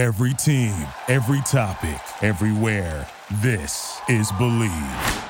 [0.00, 0.74] Every team,
[1.08, 3.06] every topic, everywhere.
[3.42, 5.24] This is Believe.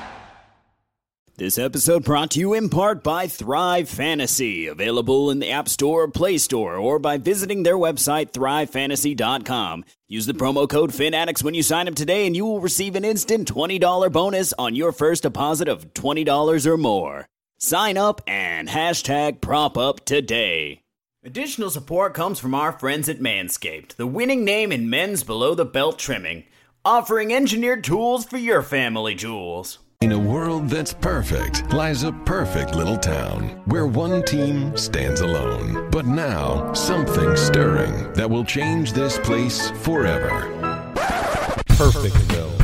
[1.35, 6.07] This episode brought to you in part by Thrive Fantasy, available in the App Store,
[6.07, 9.83] Play Store, or by visiting their website, thrivefantasy.com.
[10.07, 13.03] Use the promo code FINADDICTS when you sign up today, and you will receive an
[13.03, 17.27] instant $20 bonus on your first deposit of $20 or more.
[17.57, 20.81] Sign up and hashtag prop up today.
[21.23, 25.63] Additional support comes from our friends at Manscaped, the winning name in men's below the
[25.63, 26.45] belt trimming,
[26.83, 29.77] offering engineered tools for your family jewels.
[30.01, 35.91] In a world that's perfect lies a perfect little town where one team stands alone.
[35.91, 40.49] But now, something stirring that will change this place forever.
[41.67, 42.60] Perfectville.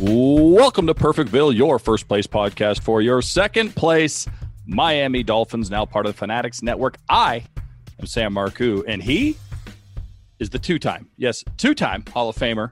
[0.00, 4.28] Welcome to Perfectville, your first place podcast for your second place
[4.64, 6.98] Miami Dolphins, now part of the Fanatics Network.
[7.08, 7.42] I
[7.98, 9.36] am Sam Marcoux, and he
[10.38, 12.70] is the two time, yes, two time Hall of Famer,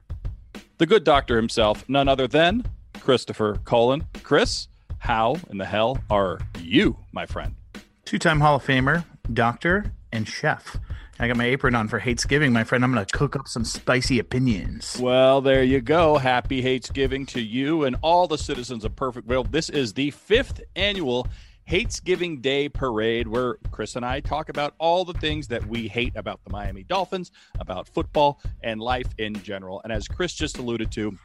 [0.78, 2.64] the good doctor himself, none other than
[3.00, 4.06] Christopher Cullen.
[4.22, 7.56] Chris, how in the hell are you, my friend?
[8.04, 10.76] Two time Hall of Famer, doctor, and chef.
[11.18, 12.84] I got my apron on for Hatesgiving, my friend.
[12.84, 14.98] I'm going to cook up some spicy opinions.
[15.00, 16.18] Well, there you go.
[16.18, 19.50] Happy Hatesgiving to you and all the citizens of Perfectville.
[19.50, 21.26] This is the fifth annual
[21.70, 26.14] Hatesgiving Day Parade, where Chris and I talk about all the things that we hate
[26.16, 29.80] about the Miami Dolphins, about football, and life in general.
[29.84, 31.18] And as Chris just alluded to,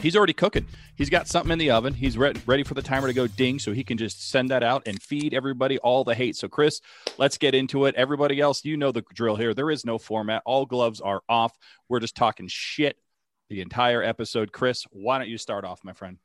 [0.00, 0.66] he's already cooking.
[0.96, 1.94] He's got something in the oven.
[1.94, 4.62] He's re- ready for the timer to go ding so he can just send that
[4.62, 6.36] out and feed everybody all the hate.
[6.36, 6.80] So, Chris,
[7.18, 7.94] let's get into it.
[7.94, 9.54] Everybody else, you know the drill here.
[9.54, 10.42] There is no format.
[10.44, 11.56] All gloves are off.
[11.88, 12.96] We're just talking shit
[13.48, 14.52] the entire episode.
[14.52, 16.18] Chris, why don't you start off, my friend?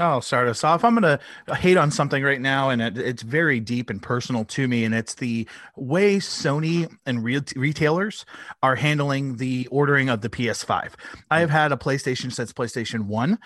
[0.00, 0.84] I'll start us off.
[0.84, 4.44] I'm going to hate on something right now, and it, it's very deep and personal
[4.46, 4.84] to me.
[4.84, 5.46] And it's the
[5.76, 8.24] way Sony and re- retailers
[8.62, 10.92] are handling the ordering of the PS5.
[11.30, 13.38] I have had a PlayStation since PlayStation 1,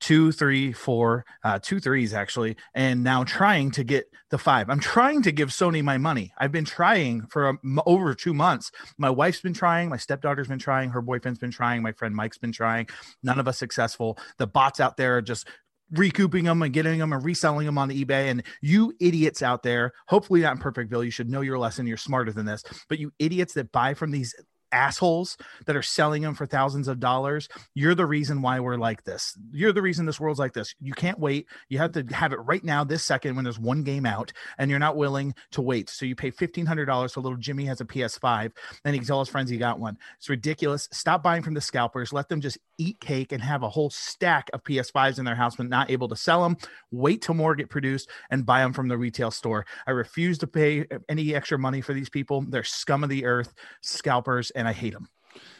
[0.00, 4.70] two, three, four, uh, two threes actually, and now trying to get the five.
[4.70, 6.32] I'm trying to give Sony my money.
[6.38, 8.70] I've been trying for um, over two months.
[8.96, 12.38] My wife's been trying, my stepdaughter's been trying, her boyfriend's been trying, my friend Mike's
[12.38, 12.88] been trying.
[13.22, 14.18] None of us successful.
[14.38, 15.46] The bots out there are just
[15.92, 18.30] recouping them and getting them and reselling them on the eBay.
[18.30, 21.86] And you idiots out there, hopefully not in Perfectville, you should know your lesson.
[21.86, 22.62] You're smarter than this.
[22.88, 24.34] But you idiots that buy from these
[24.72, 25.36] assholes
[25.66, 27.48] that are selling them for thousands of dollars.
[27.74, 29.36] You're the reason why we're like this.
[29.52, 30.74] You're the reason this world's like this.
[30.80, 31.46] You can't wait.
[31.68, 34.70] You have to have it right now, this second, when there's one game out, and
[34.70, 35.90] you're not willing to wait.
[35.90, 38.52] So you pay fifteen hundred dollars so little Jimmy has a PS5,
[38.84, 39.98] and he can tell his friends he got one.
[40.18, 40.88] It's ridiculous.
[40.92, 42.12] Stop buying from the scalpers.
[42.12, 45.56] Let them just eat cake and have a whole stack of PS5s in their house,
[45.56, 46.56] but not able to sell them.
[46.90, 49.66] Wait till more get produced and buy them from the retail store.
[49.86, 52.44] I refuse to pay any extra money for these people.
[52.48, 53.52] They're scum of the earth,
[53.82, 55.08] scalpers and I hate them.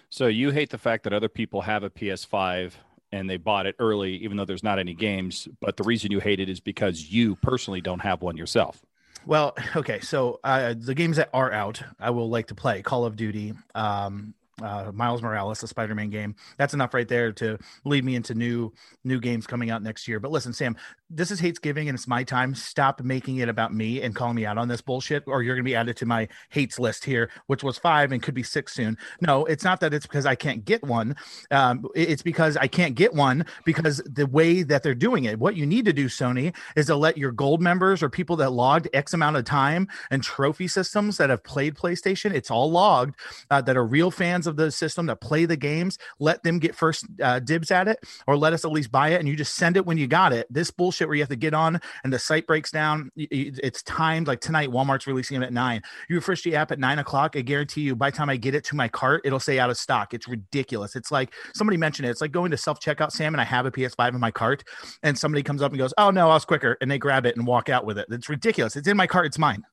[0.08, 2.72] So you hate the fact that other people have a PS5
[3.12, 5.48] and they bought it early, even though there's not any games.
[5.60, 8.84] But the reason you hate it is because you personally don't have one yourself.
[9.26, 10.00] Well, okay.
[10.00, 13.54] So uh, the games that are out, I will like to play Call of Duty,
[13.74, 16.34] um, uh, Miles Morales, the Spider-Man game.
[16.58, 18.72] That's enough right there to lead me into new
[19.04, 20.20] new games coming out next year.
[20.20, 20.76] But listen, Sam,
[21.08, 22.54] this is hates giving and it's my time.
[22.54, 25.64] Stop making it about me and calling me out on this bullshit, or you're gonna
[25.64, 28.96] be added to my hates list here, which was five and could be six soon.
[29.20, 31.16] No, it's not that it's because I can't get one.
[31.50, 35.38] Um, it's because I can't get one because the way that they're doing it.
[35.38, 38.50] What you need to do, Sony, is to let your gold members or people that
[38.50, 43.16] logged X amount of time and trophy systems that have played PlayStation, it's all logged,
[43.50, 46.74] uh, that are real fans of the system to play the games, let them get
[46.74, 49.54] first uh, dibs at it, or let us at least buy it, and you just
[49.54, 50.46] send it when you got it.
[50.50, 53.10] This bullshit where you have to get on and the site breaks down.
[53.16, 54.68] It's timed like tonight.
[54.68, 55.82] Walmart's releasing them at nine.
[56.08, 57.36] You refresh the app at nine o'clock.
[57.36, 59.70] I guarantee you, by the time I get it to my cart, it'll say out
[59.70, 60.12] of stock.
[60.12, 60.96] It's ridiculous.
[60.96, 62.10] It's like somebody mentioned it.
[62.10, 64.64] It's like going to self checkout, Sam, and I have a PS5 in my cart,
[65.02, 67.36] and somebody comes up and goes, "Oh no, I was quicker," and they grab it
[67.36, 68.06] and walk out with it.
[68.10, 68.76] It's ridiculous.
[68.76, 69.26] It's in my cart.
[69.26, 69.64] It's mine.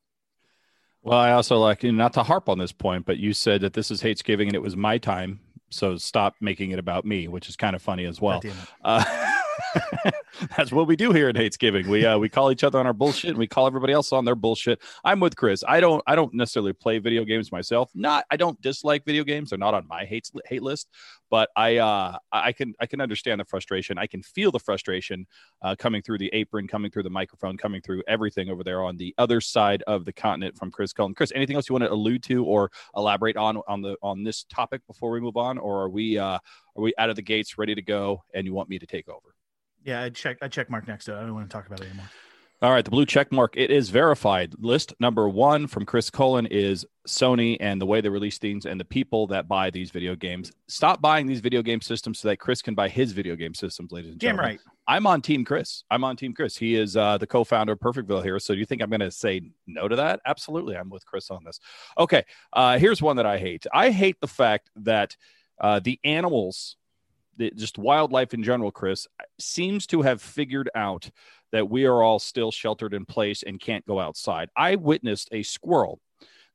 [1.04, 3.62] Well, I also like you know, not to harp on this point, but you said
[3.62, 5.40] that this is Hatesgiving and it was my time,
[5.70, 8.42] so stop making it about me, which is kind of funny as well.
[8.84, 9.04] Uh,
[10.56, 11.88] That's what we do here in Hatesgiving.
[11.88, 14.26] We uh, we call each other on our bullshit, and we call everybody else on
[14.26, 14.80] their bullshit.
[15.04, 15.64] I'm with Chris.
[15.68, 17.90] I don't I don't necessarily play video games myself.
[17.96, 19.50] Not I don't dislike video games.
[19.50, 20.90] They're not on my hate hate list.
[21.30, 23.98] But I uh, I can I can understand the frustration.
[23.98, 25.26] I can feel the frustration
[25.62, 28.98] uh, coming through the apron, coming through the microphone, coming through everything over there on
[28.98, 31.14] the other side of the continent from Chris Cullen.
[31.14, 34.44] Chris, anything else you want to allude to or elaborate on on the on this
[34.46, 36.38] topic before we move on, or are we uh,
[36.78, 39.10] are we out of the gates, ready to go, and you want me to take
[39.10, 39.36] over?
[39.84, 40.38] Yeah, I check.
[40.42, 41.18] I check mark next to it.
[41.18, 42.10] I don't want to talk about it anymore.
[42.60, 43.54] All right, the blue check mark.
[43.56, 44.56] It is verified.
[44.58, 48.80] List number one from Chris Cullen is Sony and the way they release things and
[48.80, 50.52] the people that buy these video games.
[50.68, 53.92] Stop buying these video game systems so that Chris can buy his video game systems,
[53.92, 54.44] ladies and gentlemen.
[54.44, 54.60] Damn right.
[54.88, 55.84] I'm on Team Chris.
[55.92, 56.58] I'm on Team Chris.
[56.58, 58.40] He is uh, the co-founder of Perfectville here.
[58.40, 60.22] So do you think I'm going to say no to that?
[60.26, 61.60] Absolutely, I'm with Chris on this.
[62.00, 62.24] Okay,
[62.54, 63.68] uh, here's one that I hate.
[63.72, 65.16] I hate the fact that
[65.62, 66.76] uh, the animals,
[67.38, 69.06] the, just wildlife in general, Chris,
[69.40, 71.12] seems to have figured out
[71.52, 74.50] that we are all still sheltered in place and can't go outside.
[74.56, 76.00] I witnessed a squirrel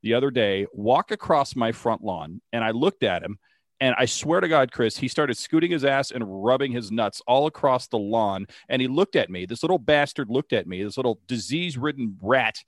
[0.03, 3.39] the other day walk across my front lawn and I looked at him
[3.83, 7.21] and I swear to God, Chris, he started scooting his ass and rubbing his nuts
[7.27, 8.47] all across the lawn.
[8.69, 9.45] And he looked at me.
[9.45, 10.85] This little bastard looked at me.
[10.85, 12.59] This little disease ridden rat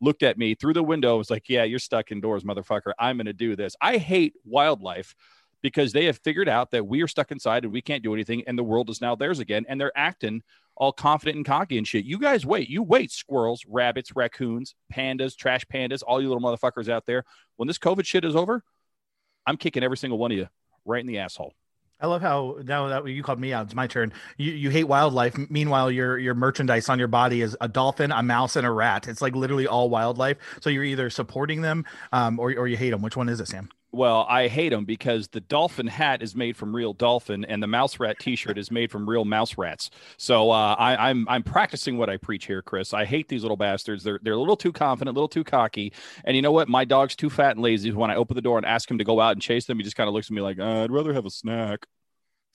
[0.00, 1.16] looked at me through the window.
[1.16, 2.90] Was like, Yeah, you're stuck indoors, motherfucker.
[2.98, 3.76] I'm going to do this.
[3.80, 5.14] I hate wildlife
[5.62, 8.42] because they have figured out that we are stuck inside and we can't do anything.
[8.48, 9.64] And the world is now theirs again.
[9.68, 10.42] And they're acting
[10.76, 12.04] all confident and cocky and shit.
[12.04, 12.68] You guys wait.
[12.68, 17.24] You wait, squirrels, rabbits, raccoons, pandas, trash pandas, all you little motherfuckers out there.
[17.56, 18.62] When this COVID shit is over,
[19.46, 20.48] I'm kicking every single one of you
[20.84, 21.54] right in the asshole.
[22.00, 24.12] I love how now that you called me out, it's my turn.
[24.36, 25.36] You you hate wildlife.
[25.48, 29.06] Meanwhile, your your merchandise on your body is a dolphin, a mouse, and a rat.
[29.06, 30.36] It's like literally all wildlife.
[30.60, 33.00] So you're either supporting them, um, or or you hate them.
[33.00, 33.70] Which one is it, Sam?
[33.94, 37.66] Well, I hate them because the dolphin hat is made from real dolphin, and the
[37.66, 39.90] mouse rat T-shirt is made from real mouse rats.
[40.16, 42.92] So uh, I, I'm I'm practicing what I preach here, Chris.
[42.92, 44.02] I hate these little bastards.
[44.02, 45.92] They're they're a little too confident, a little too cocky.
[46.24, 46.68] And you know what?
[46.68, 47.92] My dog's too fat and lazy.
[47.92, 49.84] When I open the door and ask him to go out and chase them, he
[49.84, 51.86] just kind of looks at me like, uh, "I'd rather have a snack."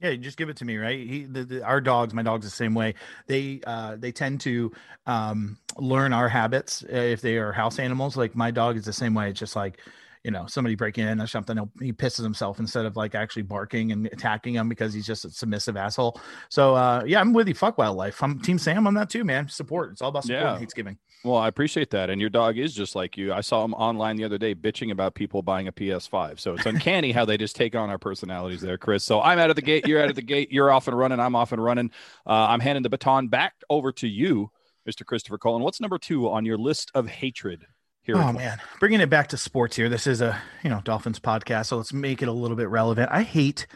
[0.01, 1.05] Yeah, just give it to me, right?
[1.05, 2.95] He, the, the, our dogs, my dogs, the same way.
[3.27, 4.71] They uh, they tend to
[5.05, 8.15] um, learn our habits uh, if they are house animals.
[8.15, 9.29] Like my dog is the same way.
[9.29, 9.79] It's just like
[10.23, 13.91] you know somebody breaking in or something he pisses himself instead of like actually barking
[13.91, 16.19] and attacking him because he's just a submissive asshole.
[16.49, 17.53] So uh yeah i'm with you.
[17.53, 18.21] Fuck wildlife.
[18.21, 19.47] I'm team sam on that too man.
[19.47, 19.91] Support.
[19.93, 20.57] It's all about support yeah.
[20.57, 22.09] and giving well i appreciate that.
[22.09, 23.33] And your dog is just like you.
[23.33, 26.65] I saw him online the other day bitching about people buying a ps5 so it's
[26.65, 29.03] uncanny how they just take on our personalities there chris.
[29.03, 29.87] So i'm out of the gate.
[29.87, 30.51] You're out of the gate.
[30.51, 31.19] You're off and running.
[31.19, 31.91] I'm off and running.
[32.25, 34.51] Uh, i'm handing the baton back over to you
[34.87, 37.65] mr christopher cullen what's number two on your list of hatred
[38.01, 39.89] here oh man, bringing it back to sports here.
[39.89, 43.09] This is a you know Dolphins podcast, so let's make it a little bit relevant.
[43.11, 43.67] I hate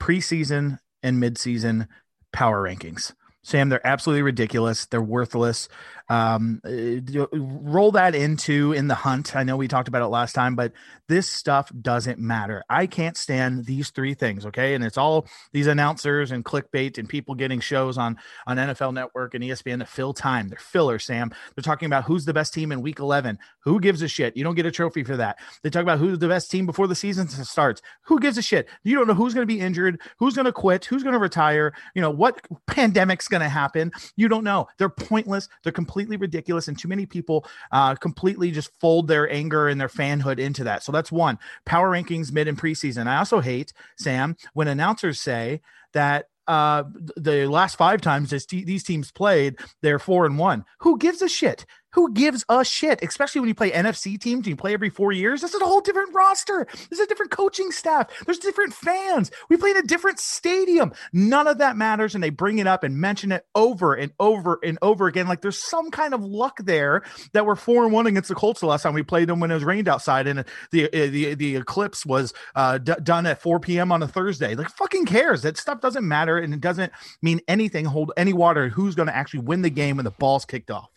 [0.00, 1.88] preseason and midseason
[2.32, 3.12] power rankings.
[3.42, 4.86] Sam, they're absolutely ridiculous.
[4.86, 5.68] They're worthless.
[6.08, 9.36] Um, uh, roll that into in the hunt.
[9.36, 10.72] I know we talked about it last time, but
[11.08, 12.64] this stuff doesn't matter.
[12.68, 14.46] I can't stand these three things.
[14.46, 18.92] Okay, and it's all these announcers and clickbait and people getting shows on on NFL
[18.94, 20.48] Network and ESPN to fill time.
[20.48, 20.98] They're filler.
[20.98, 21.30] Sam.
[21.54, 23.38] They're talking about who's the best team in Week 11.
[23.60, 24.36] Who gives a shit?
[24.36, 25.38] You don't get a trophy for that.
[25.62, 27.80] They talk about who's the best team before the season starts.
[28.02, 28.68] Who gives a shit?
[28.82, 31.18] You don't know who's going to be injured, who's going to quit, who's going to
[31.18, 31.72] retire.
[31.94, 33.92] You know what pandemic's going to happen.
[34.16, 34.66] You don't know.
[34.78, 35.48] They're pointless.
[35.62, 36.68] They're completely ridiculous.
[36.68, 40.82] And too many people uh, completely just fold their anger and their fanhood into that.
[40.82, 43.06] So that's one power rankings mid and preseason.
[43.06, 45.60] I also hate, Sam, when announcers say
[45.92, 46.82] that uh
[47.16, 51.28] the last five times this these teams played they're four and one who gives a
[51.28, 51.64] shit
[51.94, 55.40] who gives a shit, especially when you play NFC teams you play every four years?
[55.40, 56.66] This is a whole different roster.
[56.90, 58.08] This is a different coaching staff.
[58.24, 59.30] There's different fans.
[59.48, 60.92] We play in a different stadium.
[61.12, 62.14] None of that matters.
[62.14, 65.28] And they bring it up and mention it over and over and over again.
[65.28, 67.02] Like there's some kind of luck there
[67.32, 69.50] that we're four and one against the Colts the last time we played them when
[69.50, 73.40] it was rained outside and the uh, the the eclipse was uh, d- done at
[73.40, 73.92] 4 p.m.
[73.92, 74.54] on a Thursday.
[74.54, 75.42] Like fucking cares.
[75.42, 76.92] That stuff doesn't matter and it doesn't
[77.22, 77.84] mean anything.
[77.84, 78.68] Hold any water.
[78.68, 80.93] Who's going to actually win the game when the ball's kicked off?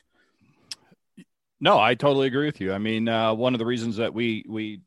[1.59, 2.71] No, I totally agree with you.
[2.73, 4.81] I mean, uh, one of the reasons that we we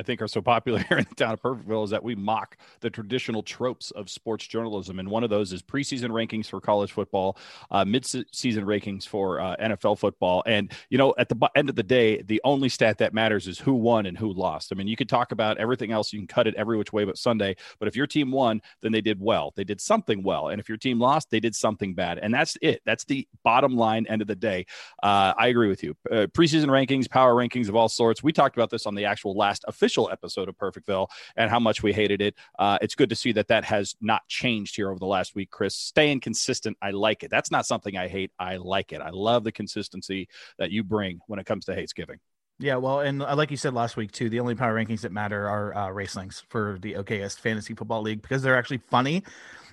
[0.00, 2.56] I think are so popular here in the town of Perfectville is that we mock
[2.80, 4.98] the traditional tropes of sports journalism.
[4.98, 7.36] And one of those is preseason rankings for college football,
[7.70, 10.42] uh, mid-season rankings for uh, NFL football.
[10.46, 13.58] And, you know, at the end of the day, the only stat that matters is
[13.58, 14.72] who won and who lost.
[14.72, 16.14] I mean, you could talk about everything else.
[16.14, 17.56] You can cut it every which way but Sunday.
[17.78, 19.52] But if your team won, then they did well.
[19.54, 20.48] They did something well.
[20.48, 22.18] And if your team lost, they did something bad.
[22.18, 22.80] And that's it.
[22.86, 24.64] That's the bottom line end of the day.
[25.02, 25.94] Uh, I agree with you.
[26.10, 28.22] Uh, preseason rankings, power rankings of all sorts.
[28.22, 31.58] We talked about this on the actual last official official episode of Perfectville and how
[31.58, 32.34] much we hated it.
[32.58, 35.50] Uh, it's good to see that that has not changed here over the last week,
[35.50, 35.74] Chris.
[35.74, 37.30] Staying consistent, I like it.
[37.30, 38.30] That's not something I hate.
[38.38, 39.00] I like it.
[39.00, 40.28] I love the consistency
[40.58, 42.18] that you bring when it comes to Hatesgiving.
[42.60, 45.12] Yeah, well, and uh, like you said last week too, the only power rankings that
[45.12, 49.24] matter are uh, racelings for the OKS Fantasy Football League because they're actually funny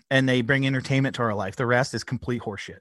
[0.10, 1.58] and they bring entertainment to our life.
[1.58, 2.80] The rest is complete horseshit.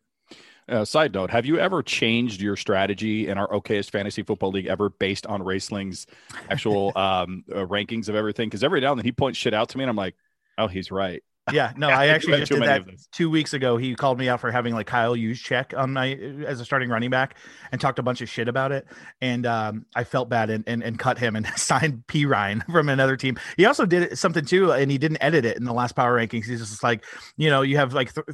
[0.68, 4.66] Uh, side note: Have you ever changed your strategy in our OKS Fantasy Football League
[4.66, 6.06] ever based on Raceling's
[6.50, 8.48] actual um, uh, rankings of everything?
[8.48, 10.16] Because every now and then he points shit out to me, and I'm like,
[10.58, 13.76] "Oh, he's right." Yeah, no, I actually just did that two weeks ago.
[13.76, 16.14] He called me out for having like Kyle Juszczyk on my
[16.46, 17.36] as a starting running back
[17.70, 18.86] and talked a bunch of shit about it.
[19.20, 23.16] And um, I felt bad and, and, and cut him and signed Perine from another
[23.16, 23.38] team.
[23.56, 26.46] He also did something too, and he didn't edit it in the last power rankings.
[26.46, 27.04] He's just like,
[27.36, 28.26] you know, you have like th-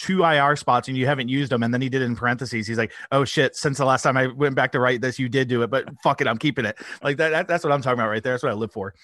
[0.00, 1.62] two IR spots and you haven't used them.
[1.62, 2.66] And then he did it in parentheses.
[2.66, 5.28] He's like, oh shit, since the last time I went back to write this, you
[5.28, 6.78] did do it, but fuck it, I'm keeping it.
[7.02, 8.32] Like that, that that's what I'm talking about right there.
[8.32, 8.94] That's what I live for.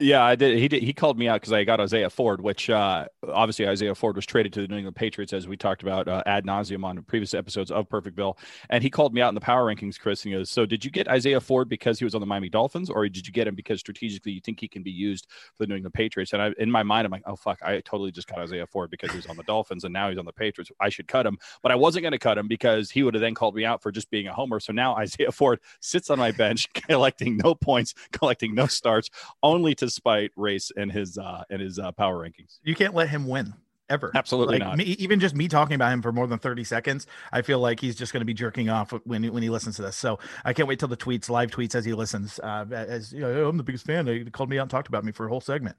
[0.00, 0.58] Yeah, I did.
[0.58, 0.82] He did.
[0.82, 4.26] He called me out because I got Isaiah Ford, which uh, obviously Isaiah Ford was
[4.26, 7.32] traded to the New England Patriots, as we talked about uh, ad nauseum on previous
[7.32, 8.36] episodes of Perfectville.
[8.70, 10.24] And he called me out in the power rankings, Chris.
[10.24, 12.48] And he goes, "So did you get Isaiah Ford because he was on the Miami
[12.48, 15.62] Dolphins, or did you get him because strategically you think he can be used for
[15.64, 18.10] the New England Patriots?" And I, in my mind, I'm like, "Oh fuck, I totally
[18.10, 20.32] just got Isaiah Ford because he was on the Dolphins, and now he's on the
[20.32, 20.72] Patriots.
[20.80, 23.20] I should cut him." But I wasn't going to cut him because he would have
[23.20, 24.58] then called me out for just being a homer.
[24.58, 29.08] So now Isaiah Ford sits on my bench, collecting no points, collecting no starts,
[29.42, 32.58] only to spite race and his uh and his uh, power rankings.
[32.62, 33.54] You can't let him win
[33.90, 34.10] ever.
[34.14, 34.78] Absolutely like, not.
[34.78, 37.80] Me, even just me talking about him for more than 30 seconds, I feel like
[37.80, 39.96] he's just going to be jerking off when when he listens to this.
[39.96, 42.38] So I can't wait till the tweets, live tweets as he listens.
[42.40, 44.06] Uh, as you know, I'm the biggest fan.
[44.06, 45.76] They called me out and talked about me for a whole segment.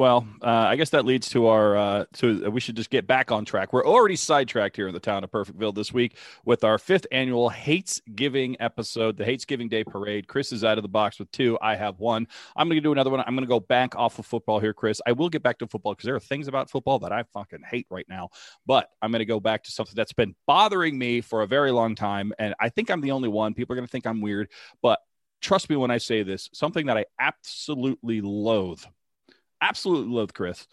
[0.00, 3.06] Well, uh, I guess that leads to our uh, to uh, we should just get
[3.06, 3.74] back on track.
[3.74, 7.50] We're already sidetracked here in the town of Perfectville this week with our fifth annual
[7.50, 10.26] Hates Giving episode, the Hates Giving Day Parade.
[10.26, 11.58] Chris is out of the box with two.
[11.60, 12.26] I have one.
[12.56, 13.20] I'm going to do another one.
[13.20, 15.02] I'm going to go back off of football here, Chris.
[15.06, 17.64] I will get back to football because there are things about football that I fucking
[17.70, 18.30] hate right now.
[18.64, 21.72] But I'm going to go back to something that's been bothering me for a very
[21.72, 23.52] long time, and I think I'm the only one.
[23.52, 24.48] People are going to think I'm weird,
[24.80, 24.98] but
[25.42, 26.48] trust me when I say this.
[26.54, 28.82] Something that I absolutely loathe
[29.60, 30.66] absolutely loathe Chris.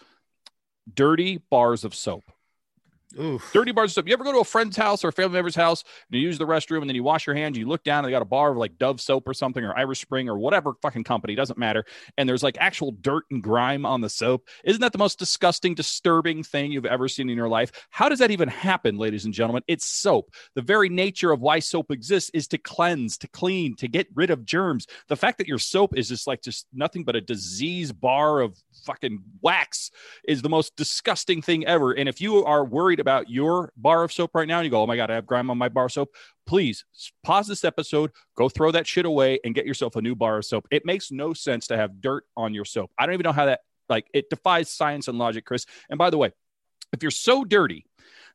[0.91, 2.31] Dirty bars of soap.
[3.17, 3.51] Oof.
[3.53, 4.07] Dirty bars of soap.
[4.07, 6.37] You ever go to a friend's house or a family member's house and you use
[6.37, 8.25] the restroom and then you wash your hands, you look down and they got a
[8.25, 11.57] bar of like Dove soap or something or Irish Spring or whatever fucking company, doesn't
[11.57, 11.85] matter.
[12.17, 14.47] And there's like actual dirt and grime on the soap.
[14.65, 17.71] Isn't that the most disgusting, disturbing thing you've ever seen in your life?
[17.91, 19.63] How does that even happen, ladies and gentlemen?
[19.67, 20.33] It's soap.
[20.55, 24.31] The very nature of why soap exists is to cleanse, to clean, to get rid
[24.31, 24.85] of germs.
[25.07, 28.57] The fact that your soap is just like just nothing but a disease bar of
[28.85, 29.91] fucking wax
[30.27, 31.93] is the most disgusting thing ever.
[31.93, 34.81] And if you are worried about your bar of soap right now and you go,
[34.81, 36.85] oh my God, I have grime on my bar of soap, please
[37.23, 40.45] pause this episode, go throw that shit away and get yourself a new bar of
[40.45, 40.67] soap.
[40.71, 42.91] It makes no sense to have dirt on your soap.
[42.97, 45.65] I don't even know how that, like, it defies science and logic, Chris.
[45.89, 46.31] And by the way,
[46.93, 47.85] if you're so dirty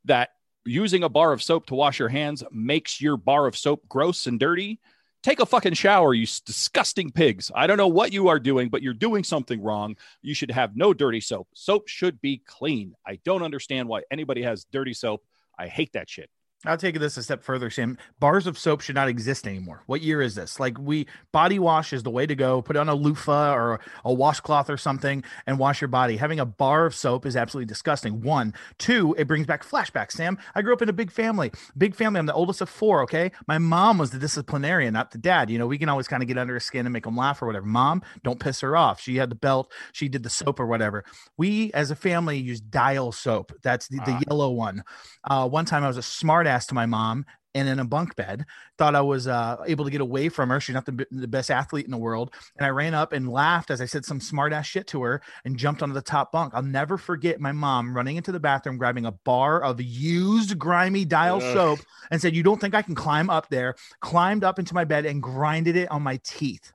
[0.04, 0.30] that
[0.64, 4.26] using a bar of soap to wash your hands makes your bar of soap gross
[4.26, 4.80] and dirty,
[5.22, 7.50] take a fucking shower, you disgusting pigs.
[7.54, 9.96] I don't know what you are doing, but you're doing something wrong.
[10.20, 11.48] You should have no dirty soap.
[11.54, 12.94] Soap should be clean.
[13.06, 15.22] I don't understand why anybody has dirty soap.
[15.58, 16.30] I hate that shit.
[16.64, 17.98] I'll take this a step further, Sam.
[18.20, 19.82] Bars of soap should not exist anymore.
[19.86, 20.60] What year is this?
[20.60, 22.62] Like we body wash is the way to go.
[22.62, 26.16] Put on a loofah or a washcloth or something and wash your body.
[26.16, 28.20] Having a bar of soap is absolutely disgusting.
[28.20, 30.12] One, two, it brings back flashbacks.
[30.12, 31.50] Sam, I grew up in a big family.
[31.76, 32.20] Big family.
[32.20, 33.02] I'm the oldest of four.
[33.02, 35.50] Okay, my mom was the disciplinarian, not the dad.
[35.50, 37.42] You know, we can always kind of get under his skin and make him laugh
[37.42, 37.66] or whatever.
[37.66, 39.00] Mom, don't piss her off.
[39.00, 39.72] She had the belt.
[39.90, 41.04] She did the soap or whatever.
[41.36, 43.52] We as a family use dial soap.
[43.62, 44.20] That's the, the ah.
[44.28, 44.84] yellow one.
[45.24, 46.02] Uh, one time I was a
[46.52, 48.46] smartass to my mom and in a bunk bed.
[48.78, 50.58] Thought I was uh, able to get away from her.
[50.58, 52.34] She's not the, the best athlete in the world.
[52.56, 55.20] And I ran up and laughed as I said some smart ass shit to her
[55.44, 56.54] and jumped onto the top bunk.
[56.54, 61.04] I'll never forget my mom running into the bathroom, grabbing a bar of used grimy
[61.04, 61.52] dial Ugh.
[61.52, 61.80] soap
[62.10, 63.74] and said, You don't think I can climb up there?
[64.00, 66.72] Climbed up into my bed and grinded it on my teeth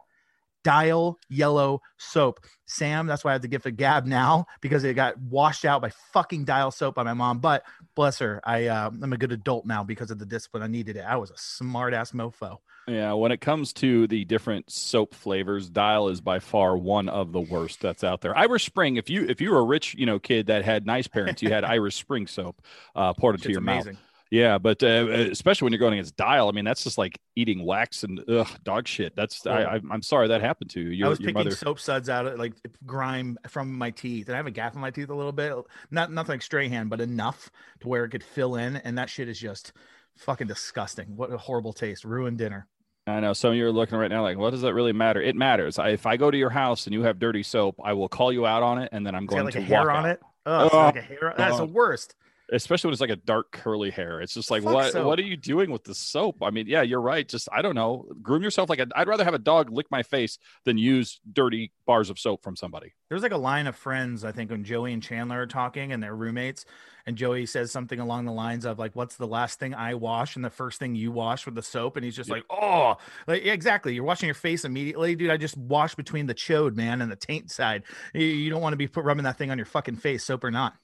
[0.67, 2.41] dial yellow soap.
[2.65, 5.81] Sam, that's why I have the gift of gab now because it got washed out
[5.81, 7.39] by fucking dial soap by my mom.
[7.39, 7.63] But
[7.95, 10.63] bless her, I uh, I'm a good adult now because of the discipline.
[10.63, 11.05] I needed it.
[11.07, 12.57] I was a smart ass mofo.
[12.85, 17.31] Yeah, when it comes to the different soap flavors, Dial is by far one of
[17.31, 18.37] the worst that's out there.
[18.37, 21.07] Irish Spring, if you if you were a rich you know kid that had nice
[21.07, 22.61] parents, you had Irish Spring soap
[22.93, 23.93] uh, poured into your amazing.
[23.93, 24.01] mouth.
[24.29, 27.65] Yeah, but uh, especially when you're going against dial, I mean, that's just like eating
[27.65, 29.15] wax and ugh, dog shit.
[29.15, 30.89] That's I, am sorry that happened to you.
[30.89, 31.51] Your, I was picking mother...
[31.51, 32.53] soap suds out of like
[32.85, 35.53] grime from my teeth, and I have a gap in my teeth a little bit,
[35.91, 39.29] not nothing like Strahan, but enough to where it could fill in, and that shit
[39.29, 39.71] is just
[40.17, 41.15] fucking disgusting.
[41.15, 42.67] What a horrible taste, ruined dinner.
[43.05, 45.21] I know some of you are looking right now like, what does that really matter?
[45.21, 45.79] It matters.
[45.79, 48.33] I, if I go to your house and you have dirty soap, I will call
[48.33, 50.11] you out on it, and then I'm going like to a hair on out.
[50.11, 50.21] it.
[50.45, 51.33] Oh, like a hair.
[51.37, 52.15] That's the worst.
[52.51, 54.21] Especially when it's like a dark curly hair.
[54.21, 55.05] It's just like Fuck what soap.
[55.05, 56.37] what are you doing with the soap?
[56.41, 57.27] I mean, yeah, you're right.
[57.27, 58.05] Just I don't know.
[58.21, 61.71] Groom yourself like a, I'd rather have a dog lick my face than use dirty
[61.85, 62.93] bars of soap from somebody.
[63.09, 66.01] There's like a line of friends, I think, when Joey and Chandler are talking and
[66.03, 66.65] they're roommates,
[67.05, 70.35] and Joey says something along the lines of like, "What's the last thing I wash
[70.35, 72.35] and the first thing you wash with the soap?" And he's just Yeah.
[72.35, 73.93] like, "Oh, like yeah, exactly.
[73.93, 75.29] You're washing your face immediately, dude.
[75.31, 77.83] I just wash between the chode, man, and the taint side.
[78.13, 80.43] You, you don't want to be put, rubbing that thing on your fucking face, soap
[80.43, 80.75] or not."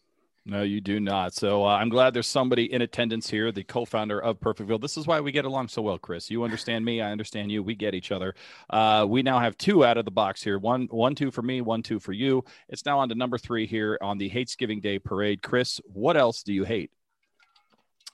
[0.46, 1.34] No, you do not.
[1.34, 4.82] So uh, I'm glad there's somebody in attendance here, the co-founder of Perfectville.
[4.82, 6.30] This is why we get along so well, Chris.
[6.30, 7.64] You understand me, I understand you.
[7.64, 8.36] We get each other.
[8.70, 10.60] Uh, we now have two out of the box here.
[10.60, 12.44] One, one, two for me, one, two for you.
[12.68, 15.42] It's now on to number three here on the Hatesgiving Day parade.
[15.42, 16.92] Chris, what else do you hate?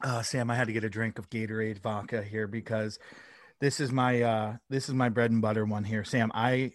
[0.02, 3.00] Uh, Sam, I had to get a drink of Gatorade vodka here because
[3.60, 6.04] this is my uh this is my bread and butter one here.
[6.04, 6.74] Sam, I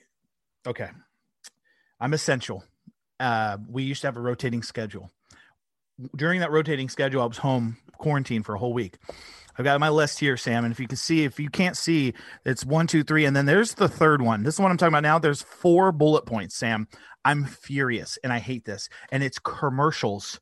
[0.67, 0.91] okay.
[1.99, 2.65] I'm essential.
[3.19, 5.11] Uh we used to have a rotating schedule.
[6.17, 8.99] During that rotating schedule, I was home quarantined for a whole week.
[9.57, 12.15] I've got my list here, Sam, and if you can see, if you can't see,
[12.45, 14.43] it's one, two, three, and then there's the third one.
[14.43, 15.19] This is what I'm talking about now.
[15.21, 16.89] There's four bullet points, Sam.
[17.25, 18.89] I'm furious and I hate this.
[19.13, 20.41] And it's commercials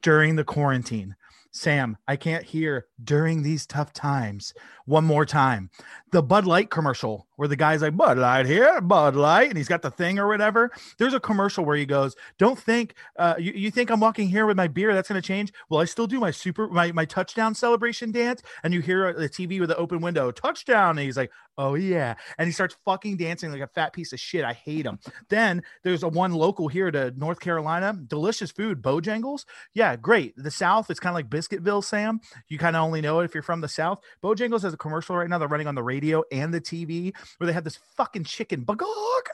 [0.00, 1.14] during the quarantine.
[1.50, 4.52] Sam, I can't hear during these tough times.
[4.84, 5.70] One more time.
[6.12, 9.68] The Bud Light commercial where the guy's like, Bud Light here, Bud Light, and he's
[9.68, 10.70] got the thing or whatever.
[10.98, 14.44] There's a commercial where he goes, Don't think uh you, you think I'm walking here
[14.44, 15.52] with my beer, that's gonna change.
[15.70, 19.28] Well, I still do my super my, my touchdown celebration dance, and you hear the
[19.28, 22.14] TV with the open window, touchdown, and he's like, Oh yeah.
[22.38, 24.44] And he starts fucking dancing like a fat piece of shit.
[24.44, 25.00] I hate him.
[25.28, 29.44] Then there's a one local here to North Carolina, delicious food, Bojangles.
[29.74, 30.34] Yeah, great.
[30.36, 32.20] The South, it's kind of like Biscuitville, Sam.
[32.46, 33.98] You kind of only know it if you're from the South.
[34.22, 35.38] Bojangles has a commercial right now.
[35.38, 38.86] They're running on the radio and the TV where they have this fucking chicken bugok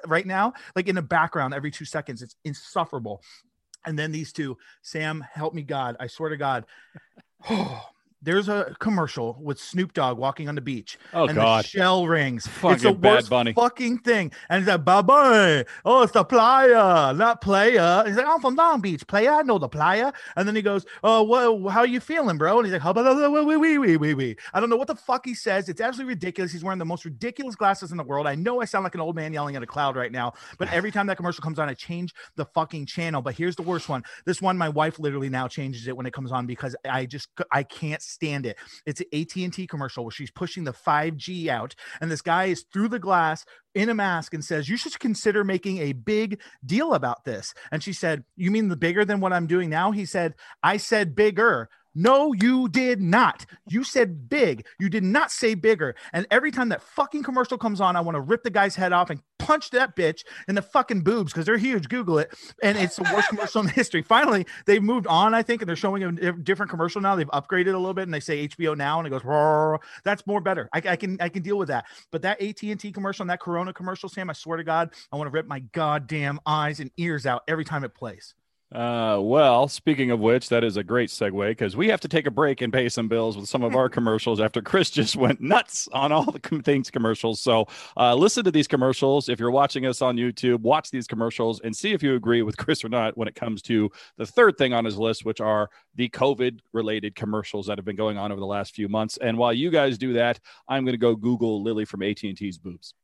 [0.06, 2.22] right now, like in the background every two seconds.
[2.22, 3.22] It's insufferable.
[3.84, 5.96] And then these two, Sam, help me God.
[6.00, 6.64] I swear to God.
[7.50, 7.84] Oh,
[8.24, 10.98] There's a commercial with Snoop Dogg walking on the beach.
[11.12, 11.64] Oh and God.
[11.64, 12.46] the shell rings.
[12.46, 13.52] it's Fucking the Bad worst Bunny.
[13.52, 14.32] fucking thing.
[14.48, 15.64] And he's like, bye bye.
[15.84, 18.02] Oh, it's the playa, not player.
[18.06, 19.30] He's like, I'm from Long Beach, player.
[19.30, 20.10] I know the playa.
[20.36, 22.58] And then he goes, uh, Oh, well, how you feeling, bro?
[22.58, 24.36] And he's like, How about wee wee wee wee wee?
[24.52, 25.68] I don't know what the fuck he says.
[25.68, 26.50] It's absolutely ridiculous.
[26.50, 28.26] He's wearing the most ridiculous glasses in the world.
[28.26, 30.72] I know I sound like an old man yelling at a cloud right now, but
[30.72, 33.22] every time that commercial comes on, I change the fucking channel.
[33.22, 34.02] But here's the worst one.
[34.24, 37.28] This one, my wife literally now changes it when it comes on because I just
[37.52, 38.56] I can't stand it.
[38.87, 42.88] It's an AT&T commercial where she's pushing the 5G out and this guy is through
[42.88, 47.24] the glass in a mask and says, "You should consider making a big deal about
[47.24, 50.35] this." And she said, "You mean the bigger than what I'm doing now?" He said,
[50.62, 53.46] "I said bigger." No, you did not.
[53.68, 54.66] You said big.
[54.80, 55.94] You did not say bigger.
[56.12, 58.92] And every time that fucking commercial comes on, I want to rip the guy's head
[58.92, 61.88] off and punch that bitch in the fucking boobs because they're huge.
[61.88, 62.35] Google it.
[62.62, 64.02] And it's the worst commercial in history.
[64.02, 67.14] Finally, they've moved on, I think, and they're showing a different commercial now.
[67.14, 69.22] They've upgraded a little bit and they say HBO now and it goes,
[70.04, 70.68] that's more better.
[70.72, 71.87] I, I can I can deal with that.
[72.11, 75.28] But that AT&T commercial and that Corona commercial, Sam, I swear to God, I want
[75.28, 78.35] to rip my goddamn eyes and ears out every time it plays.
[78.72, 82.27] Uh, well, speaking of which, that is a great segue because we have to take
[82.27, 85.40] a break and pay some bills with some of our commercials after Chris just went
[85.40, 87.40] nuts on all the com- things commercials.
[87.40, 89.29] So, uh, listen to these commercials.
[89.29, 92.57] If you're watching us on YouTube, watch these commercials and see if you agree with
[92.57, 95.70] Chris or not when it comes to the third thing on his list, which are
[95.94, 99.18] the COVID related commercials that have been going on over the last few months.
[99.18, 102.94] And while you guys do that, I'm going to go Google Lily from AT&T's boobs.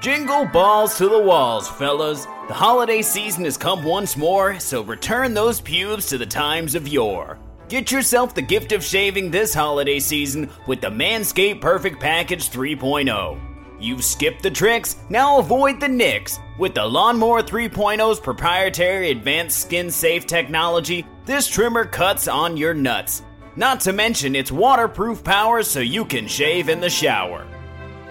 [0.00, 2.26] Jingle balls to the walls, fellas.
[2.48, 6.86] The holiday season has come once more, so return those pubes to the times of
[6.86, 7.38] yore.
[7.68, 13.40] Get yourself the gift of shaving this holiday season with the Manscaped Perfect Package 3.0.
[13.80, 16.38] You've skipped the tricks, now avoid the nicks.
[16.58, 23.22] With the Lawnmower 3.0's proprietary advanced skin safe technology, this trimmer cuts on your nuts.
[23.56, 27.46] Not to mention its waterproof power so you can shave in the shower.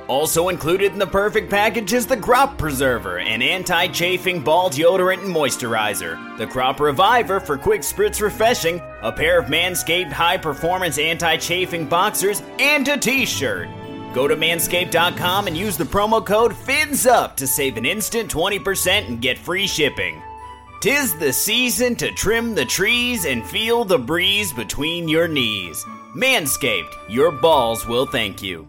[0.07, 5.23] Also included in the perfect package is the Crop Preserver, an anti chafing ball deodorant
[5.23, 10.99] and moisturizer, the Crop Reviver for quick spritz refreshing, a pair of Manscaped high performance
[10.99, 13.67] anti chafing boxers, and a t shirt.
[14.13, 19.21] Go to manscaped.com and use the promo code FINSUP to save an instant 20% and
[19.21, 20.21] get free shipping.
[20.79, 25.83] Tis the season to trim the trees and feel the breeze between your knees.
[26.15, 28.67] Manscaped, your balls will thank you.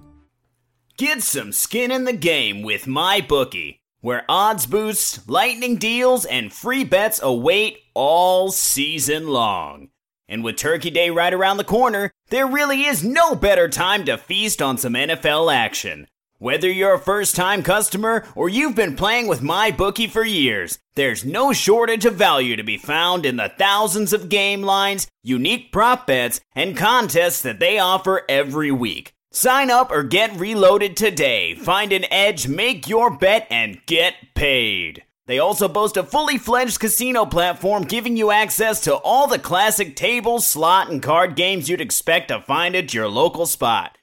[0.97, 6.85] Get some skin in the game with MyBookie, where odds boosts, lightning deals, and free
[6.85, 9.91] bets await all season long.
[10.27, 14.17] And with Turkey Day right around the corner, there really is no better time to
[14.17, 16.07] feast on some NFL action.
[16.39, 21.27] Whether you're a first time customer or you've been playing with MyBookie for years, there's
[21.27, 26.07] no shortage of value to be found in the thousands of game lines, unique prop
[26.07, 29.13] bets, and contests that they offer every week.
[29.37, 31.55] Sign up or get reloaded today.
[31.57, 35.03] Find an edge, make your bet, and get paid.
[35.27, 39.95] They also boast a fully fledged casino platform giving you access to all the classic
[39.95, 43.99] table, slot, and card games you'd expect to find at your local spot.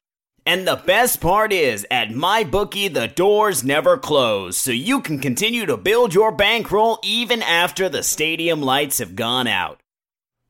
[0.45, 5.65] And the best part is, at MyBookie, the doors never close, so you can continue
[5.65, 9.81] to build your bankroll even after the stadium lights have gone out.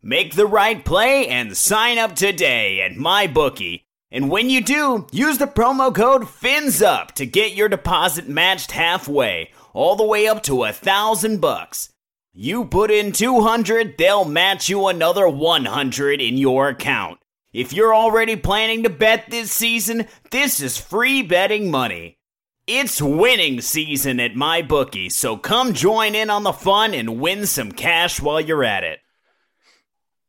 [0.01, 3.82] Make the right play and sign up today at MyBookie.
[4.13, 9.49] And when you do, use the promo code FINSUP to get your deposit matched halfway,
[9.73, 11.89] all the way up to a thousand bucks.
[12.31, 17.21] You put in 200, they'll match you another 100 in your account.
[17.53, 22.19] If you're already planning to bet this season, this is free betting money.
[22.67, 27.47] It's winning season at my bookie, so come join in on the fun and win
[27.47, 28.99] some cash while you're at it.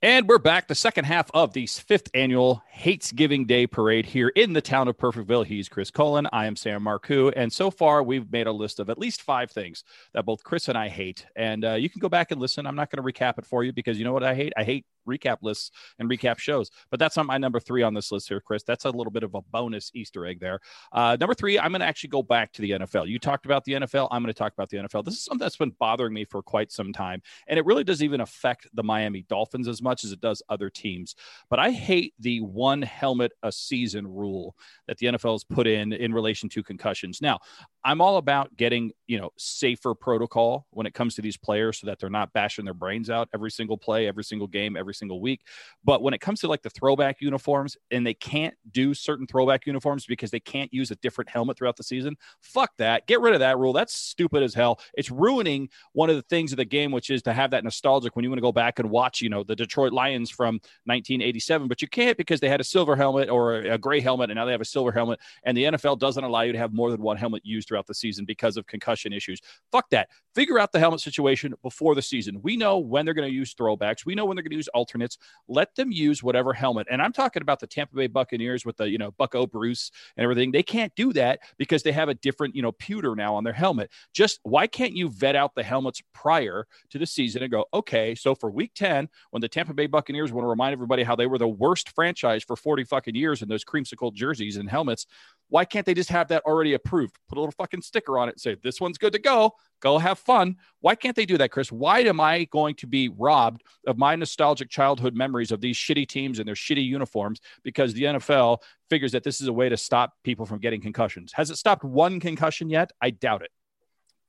[0.04, 4.30] And we're back, the second half of the fifth annual Hates Giving Day parade here
[4.30, 5.46] in the town of Perfectville.
[5.46, 6.26] He's Chris Cullen.
[6.32, 7.32] I am Sam Marcoux.
[7.36, 10.68] And so far, we've made a list of at least five things that both Chris
[10.68, 11.24] and I hate.
[11.36, 12.66] And uh, you can go back and listen.
[12.66, 14.52] I'm not going to recap it for you because you know what I hate?
[14.56, 16.70] I hate recap lists and recap shows.
[16.90, 18.64] But that's not my number three on this list here, Chris.
[18.64, 20.58] That's a little bit of a bonus Easter egg there.
[20.92, 23.08] Uh, number three, I'm going to actually go back to the NFL.
[23.08, 24.08] You talked about the NFL.
[24.10, 25.04] I'm going to talk about the NFL.
[25.04, 27.22] This is something that's been bothering me for quite some time.
[27.46, 30.70] And it really doesn't even affect the Miami Dolphins as much as it does other
[30.70, 31.14] teams.
[31.48, 34.54] But I hate the one helmet a season rule
[34.86, 37.20] that the NFL has put in in relation to concussions.
[37.20, 37.38] Now,
[37.84, 41.86] I'm all about getting, you know, safer protocol when it comes to these players so
[41.86, 45.20] that they're not bashing their brains out every single play, every single game, every single
[45.20, 45.42] week.
[45.84, 49.66] But when it comes to like the throwback uniforms and they can't do certain throwback
[49.66, 53.06] uniforms because they can't use a different helmet throughout the season, fuck that.
[53.06, 53.74] Get rid of that rule.
[53.74, 54.80] That's stupid as hell.
[54.94, 58.16] It's ruining one of the things of the game, which is to have that nostalgic
[58.16, 61.68] when you want to go back and watch, you know, the Detroit Lions from 1987,
[61.68, 64.44] but you can't because they had a silver helmet or a gray helmet and now
[64.44, 65.18] they have a silver helmet.
[65.42, 67.94] And the NFL doesn't allow you to have more than one helmet used throughout the
[67.94, 69.40] season because of concussion issues.
[69.72, 70.08] Fuck that.
[70.34, 72.40] Figure out the helmet situation before the season.
[72.42, 74.06] We know when they're going to use throwbacks.
[74.06, 75.18] We know when they're going to use alternates.
[75.48, 76.86] Let them use whatever helmet.
[76.90, 80.22] And I'm talking about the Tampa Bay Buccaneers with the, you know, Bucco Bruce and
[80.22, 80.52] everything.
[80.52, 83.52] They can't do that because they have a different, you know, pewter now on their
[83.52, 83.90] helmet.
[84.12, 88.14] Just why can't you vet out the helmets prior to the season and go, okay,
[88.14, 91.26] so for week 10, when the Tampa Bay Buccaneers want to remind everybody how they
[91.26, 95.06] were the worst franchise for 40 fucking years in those creamsicle jerseys and helmets,
[95.48, 97.16] why can't they just have that already approved?
[97.28, 99.54] Put a little fucking sticker on it, and say this one's good to go.
[99.80, 100.56] Go have fun.
[100.80, 101.70] Why can't they do that, Chris?
[101.70, 106.08] Why am I going to be robbed of my nostalgic childhood memories of these shitty
[106.08, 109.76] teams and their shitty uniforms because the NFL figures that this is a way to
[109.76, 111.32] stop people from getting concussions?
[111.34, 112.92] Has it stopped one concussion yet?
[113.00, 113.50] I doubt it.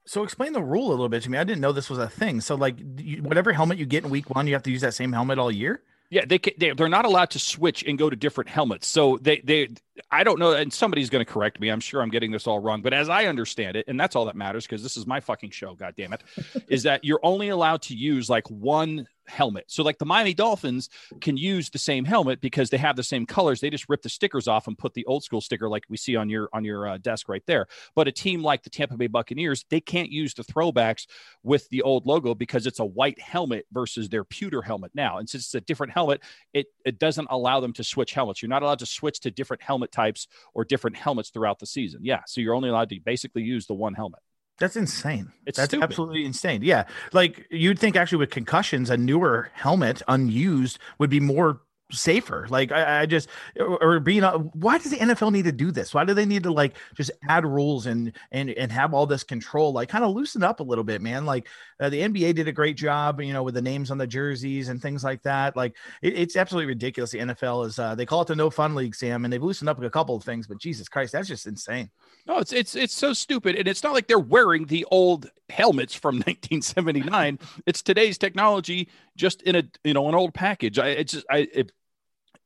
[0.07, 1.37] So explain the rule a little bit to me.
[1.37, 2.39] I didn't know this was a thing.
[2.41, 4.93] So like you, whatever helmet you get in week one, you have to use that
[4.93, 5.81] same helmet all year.
[6.09, 8.87] Yeah, they, they they're not allowed to switch and go to different helmets.
[8.87, 9.69] So they they
[10.11, 11.69] I don't know, and somebody's going to correct me.
[11.69, 14.25] I'm sure I'm getting this all wrong, but as I understand it, and that's all
[14.25, 15.73] that matters because this is my fucking show.
[15.73, 16.21] God damn it,
[16.67, 19.65] is that you're only allowed to use like one helmet.
[19.67, 20.89] So like the Miami Dolphins
[21.21, 23.59] can use the same helmet because they have the same colors.
[23.59, 26.15] They just rip the stickers off and put the old school sticker like we see
[26.15, 27.67] on your on your uh, desk right there.
[27.95, 31.07] But a team like the Tampa Bay Buccaneers, they can't use the throwbacks
[31.43, 35.17] with the old logo because it's a white helmet versus their pewter helmet now.
[35.17, 36.21] And since it's a different helmet,
[36.53, 38.41] it it doesn't allow them to switch helmets.
[38.41, 42.01] You're not allowed to switch to different helmet types or different helmets throughout the season.
[42.03, 44.19] Yeah, so you're only allowed to basically use the one helmet.
[44.57, 45.31] That's insane.
[45.45, 45.83] It's That's stupid.
[45.83, 46.61] absolutely insane.
[46.63, 46.85] Yeah.
[47.11, 51.61] Like you'd think actually with concussions, a newer helmet unused would be more
[51.95, 52.47] safer.
[52.49, 53.29] Like I, I just
[53.59, 55.93] or, being a, why does the NFL need to do this?
[55.93, 59.23] Why do they need to like just add rules and and and have all this
[59.23, 59.73] control?
[59.73, 61.25] Like kind of loosen up a little bit, man.
[61.25, 61.47] Like
[61.79, 64.69] uh, the NBA did a great job, you know, with the names on the jerseys
[64.69, 65.55] and things like that.
[65.55, 67.11] Like it, it's absolutely ridiculous.
[67.11, 69.69] The NFL is uh, they call it the no fun league, Sam, and they've loosened
[69.69, 71.89] up a couple of things, but Jesus Christ, that's just insane.
[72.27, 75.93] No, it's it's it's so stupid, and it's not like they're wearing the old helmets
[75.93, 77.39] from 1979.
[77.65, 80.79] it's today's technology, just in a you know an old package.
[80.79, 81.71] I it's just I it,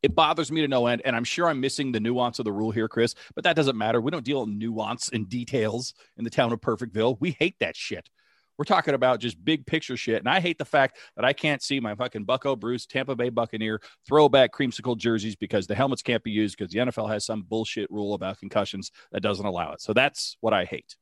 [0.02, 2.52] it bothers me to no end, and I'm sure I'm missing the nuance of the
[2.52, 3.16] rule here, Chris.
[3.36, 4.02] But that doesn't matter.
[4.02, 7.18] We don't deal in nuance and details in the town of Perfectville.
[7.20, 8.10] We hate that shit.
[8.58, 10.20] We're talking about just big picture shit.
[10.20, 13.30] And I hate the fact that I can't see my fucking Bucco Bruce, Tampa Bay
[13.30, 17.44] Buccaneer throwback creamsicle jerseys because the helmets can't be used because the NFL has some
[17.44, 19.82] bullshit rule about concussions that doesn't allow it.
[19.82, 20.98] So that's what I hate.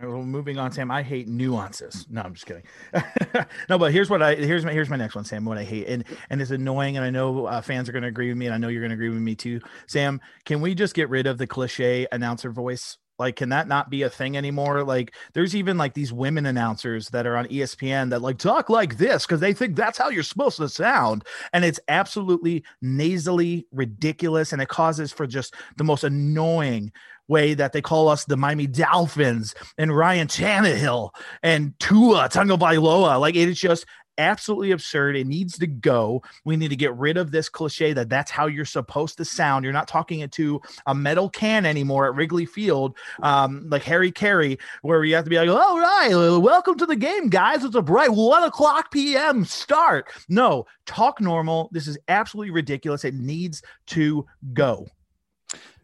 [0.00, 0.90] Well, moving on, Sam.
[0.90, 2.06] I hate nuances.
[2.10, 2.64] No, I'm just kidding.
[3.68, 5.44] no, but here's what I here's my here's my next one, Sam.
[5.44, 8.08] What I hate and and it's annoying, and I know uh, fans are going to
[8.08, 10.20] agree with me, and I know you're going to agree with me too, Sam.
[10.44, 12.98] Can we just get rid of the cliche announcer voice?
[13.18, 14.84] Like, can that not be a thing anymore?
[14.84, 18.98] Like, there's even like these women announcers that are on ESPN that like talk like
[18.98, 21.24] this because they think that's how you're supposed to sound.
[21.52, 24.52] And it's absolutely nasally ridiculous.
[24.52, 26.92] And it causes for just the most annoying
[27.28, 31.10] way that they call us the Miami Dolphins and Ryan Tannehill
[31.42, 33.20] and Tua Tagovailoa.
[33.20, 33.86] Like it is just
[34.18, 35.16] absolutely absurd.
[35.16, 36.22] It needs to go.
[36.44, 39.64] We need to get rid of this cliche that that's how you're supposed to sound.
[39.64, 44.58] You're not talking into a metal can anymore at Wrigley Field, um, like Harry Caray,
[44.82, 47.64] where you have to be like, "All right, welcome to the game, guys.
[47.64, 49.44] It's a bright one o'clock p.m.
[49.44, 51.68] start." No, talk normal.
[51.72, 53.04] This is absolutely ridiculous.
[53.04, 54.88] It needs to go.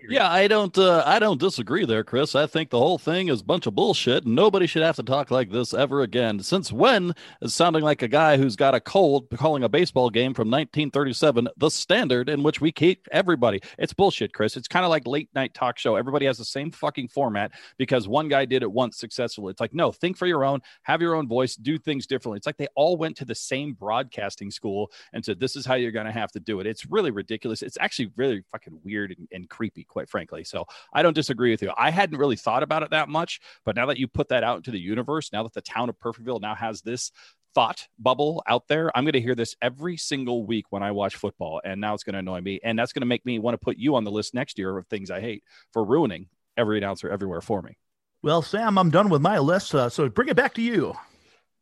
[0.08, 2.34] Yeah, I don't uh, I don't disagree there, Chris.
[2.34, 4.26] I think the whole thing is a bunch of bullshit.
[4.26, 6.40] Nobody should have to talk like this ever again.
[6.40, 10.34] Since when is sounding like a guy who's got a cold calling a baseball game
[10.34, 13.60] from 1937 the standard in which we keep everybody?
[13.78, 14.56] It's bullshit, Chris.
[14.56, 15.94] It's kind of like late night talk show.
[15.94, 19.52] Everybody has the same fucking format because one guy did it once successfully.
[19.52, 22.38] It's like, no, think for your own, have your own voice, do things differently.
[22.38, 25.74] It's like they all went to the same broadcasting school and said, this is how
[25.74, 26.66] you're going to have to do it.
[26.66, 27.62] It's really ridiculous.
[27.62, 30.42] It's actually really fucking weird and, and creepy quite frankly.
[30.42, 31.70] So I don't disagree with you.
[31.76, 34.56] I hadn't really thought about it that much, but now that you put that out
[34.56, 37.12] into the universe, now that the town of Perfectville now has this
[37.54, 41.16] thought bubble out there, I'm going to hear this every single week when I watch
[41.16, 41.60] football.
[41.64, 42.58] And now it's going to annoy me.
[42.64, 44.76] And that's going to make me want to put you on the list next year
[44.76, 47.76] of things I hate for ruining every announcer everywhere for me.
[48.22, 49.74] Well, Sam, I'm done with my list.
[49.74, 50.94] Uh, so bring it back to you.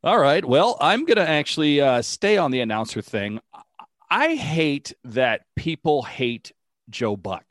[0.03, 0.43] All right.
[0.43, 3.39] Well, I'm going to actually uh, stay on the announcer thing.
[4.09, 6.51] I hate that people hate
[6.89, 7.45] Joe Buck.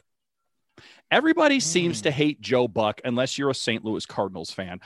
[1.11, 1.63] Everybody mm.
[1.63, 3.85] seems to hate Joe Buck unless you're a St.
[3.85, 4.81] Louis Cardinals fan.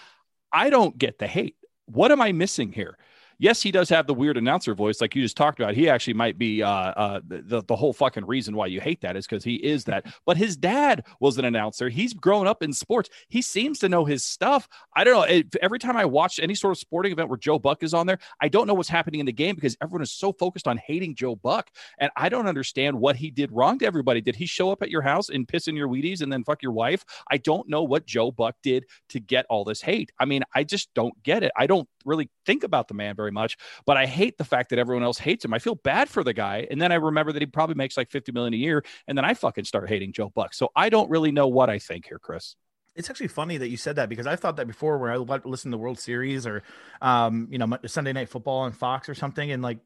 [0.53, 1.57] I don't get the hate.
[1.87, 2.97] What am I missing here?
[3.39, 5.75] Yes, he does have the weird announcer voice, like you just talked about.
[5.75, 9.17] He actually might be uh, uh, the the whole fucking reason why you hate that
[9.17, 10.07] is because he is that.
[10.27, 11.89] But his dad was an announcer.
[11.89, 13.11] He's grown up in sports.
[13.29, 14.69] He seems to know his stuff.
[14.95, 15.23] I don't know.
[15.23, 18.07] It, every time I watch any sort of sporting event where Joe Buck is on
[18.07, 20.77] there, I don't know what's happening in the game because everyone is so focused on
[20.79, 24.21] hating Joe Buck, and I don't understand what he did wrong to everybody.
[24.21, 26.63] Did he show up at your house and piss in your Wheaties and then fuck
[26.63, 27.05] your wife?
[27.31, 30.13] I don't know what Joe Buck did to get all this hate.
[30.19, 31.53] I mean, I just don't get it.
[31.57, 33.57] I don't really think about the man very much,
[33.87, 35.55] but I hate the fact that everyone else hates him.
[35.55, 36.67] I feel bad for the guy.
[36.71, 38.85] And then I remember that he probably makes like 50 million a year.
[39.07, 40.55] And then I fucking start hating Joe Buck.
[40.55, 42.57] So I don't really know what I think here, Chris.
[42.95, 45.73] It's actually funny that you said that because I thought that before where I listened
[45.73, 46.63] to the World Series or,
[47.03, 49.51] um, you know, Sunday Night Football on Fox or something.
[49.51, 49.79] And like,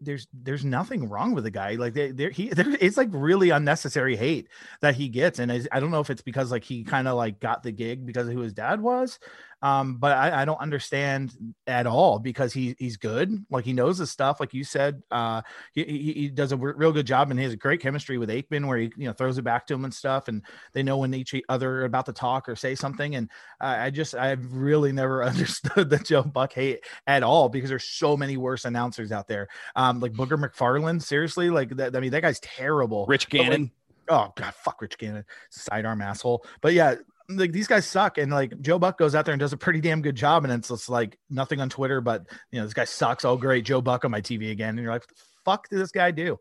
[0.00, 4.16] there's there's nothing wrong with the guy like there he there, it's like really unnecessary
[4.16, 4.48] hate
[4.80, 7.16] that he gets and I, I don't know if it's because like he kind of
[7.16, 9.18] like got the gig because of who his dad was
[9.60, 11.32] um, but I, I, don't understand
[11.66, 13.44] at all because he he's good.
[13.50, 14.38] Like he knows his stuff.
[14.38, 15.42] Like you said, uh,
[15.72, 18.28] he, he, he does a real good job and he has a great chemistry with
[18.28, 20.28] Aikman where he, you know, throws it back to him and stuff.
[20.28, 20.42] And
[20.74, 23.16] they know when each other are about to talk or say something.
[23.16, 23.28] And
[23.60, 27.84] uh, I just, I've really never understood the Joe Buck hate at all because there's
[27.84, 29.48] so many worse announcers out there.
[29.74, 31.96] Um, like Booger McFarland, seriously, like that.
[31.96, 33.06] I mean, that guy's terrible.
[33.06, 33.72] Rich Gannon.
[34.08, 36.44] oh God, fuck Rich Gannon, sidearm asshole.
[36.60, 36.94] But yeah,
[37.28, 38.18] like these guys suck.
[38.18, 40.44] And like joe buck goes out there and does a pretty damn good job.
[40.44, 43.24] And it's just like nothing on twitter but you know this guy sucks.
[43.24, 43.64] Oh great.
[43.64, 44.70] Joe buck on my tv again.
[44.70, 46.38] And you're like what the fuck did this guy do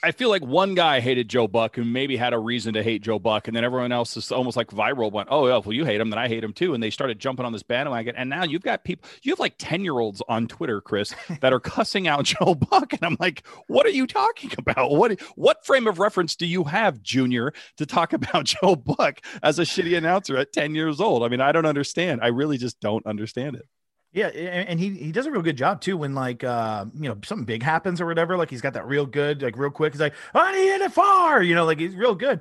[0.00, 3.02] I feel like one guy hated Joe Buck who maybe had a reason to hate
[3.02, 6.00] Joe Buck, and then everyone else is almost like viral went, "Oh well you hate
[6.00, 8.14] him, then I hate him too," and they started jumping on this bandwagon.
[8.14, 11.52] And now you've got people, you have like ten year olds on Twitter, Chris, that
[11.52, 14.92] are cussing out Joe Buck, and I'm like, "What are you talking about?
[14.92, 19.58] What what frame of reference do you have, Junior, to talk about Joe Buck as
[19.58, 21.24] a shitty announcer at ten years old?
[21.24, 22.20] I mean, I don't understand.
[22.22, 23.66] I really just don't understand it."
[24.12, 27.18] Yeah, and he he does a real good job too when like uh you know
[27.24, 28.38] something big happens or whatever.
[28.38, 29.92] Like he's got that real good like real quick.
[29.92, 32.40] He's like, "I hit it far," you know, like he's real good.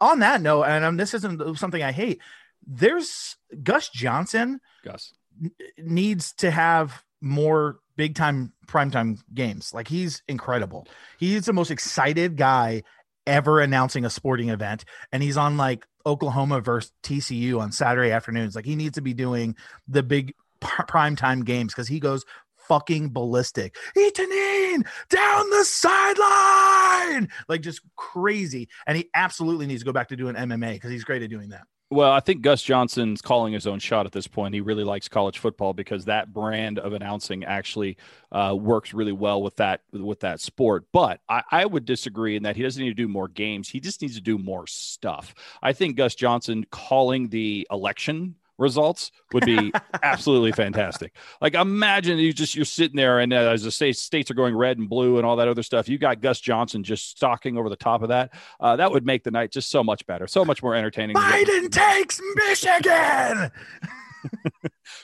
[0.00, 2.20] On that note, and um, this isn't something I hate.
[2.66, 4.60] There's Gus Johnson.
[4.84, 9.72] Gus n- needs to have more big time primetime games.
[9.72, 10.88] Like he's incredible.
[11.18, 12.82] He's the most excited guy
[13.26, 18.56] ever announcing a sporting event, and he's on like Oklahoma versus TCU on Saturday afternoons.
[18.56, 19.54] Like he needs to be doing
[19.86, 22.24] the big prime time games because he goes
[22.68, 23.76] fucking ballistic.
[23.96, 28.68] Itanin down the sideline, like just crazy.
[28.86, 31.48] And he absolutely needs to go back to doing MMA because he's great at doing
[31.48, 31.62] that.
[31.90, 34.52] Well, I think Gus Johnson's calling his own shot at this point.
[34.52, 37.96] He really likes college football because that brand of announcing actually
[38.30, 40.84] uh, works really well with that with that sport.
[40.92, 43.70] But I, I, would disagree in that he doesn't need to do more games.
[43.70, 45.34] He just needs to do more stuff.
[45.62, 51.14] I think Gus Johnson calling the election results would be absolutely fantastic.
[51.40, 54.56] Like imagine you just you're sitting there and uh, as the states states are going
[54.56, 57.68] red and blue and all that other stuff, you got Gus Johnson just stalking over
[57.68, 58.32] the top of that.
[58.60, 61.16] Uh, that would make the night just so much better, so much more entertaining.
[61.16, 63.50] Biden takes Michigan.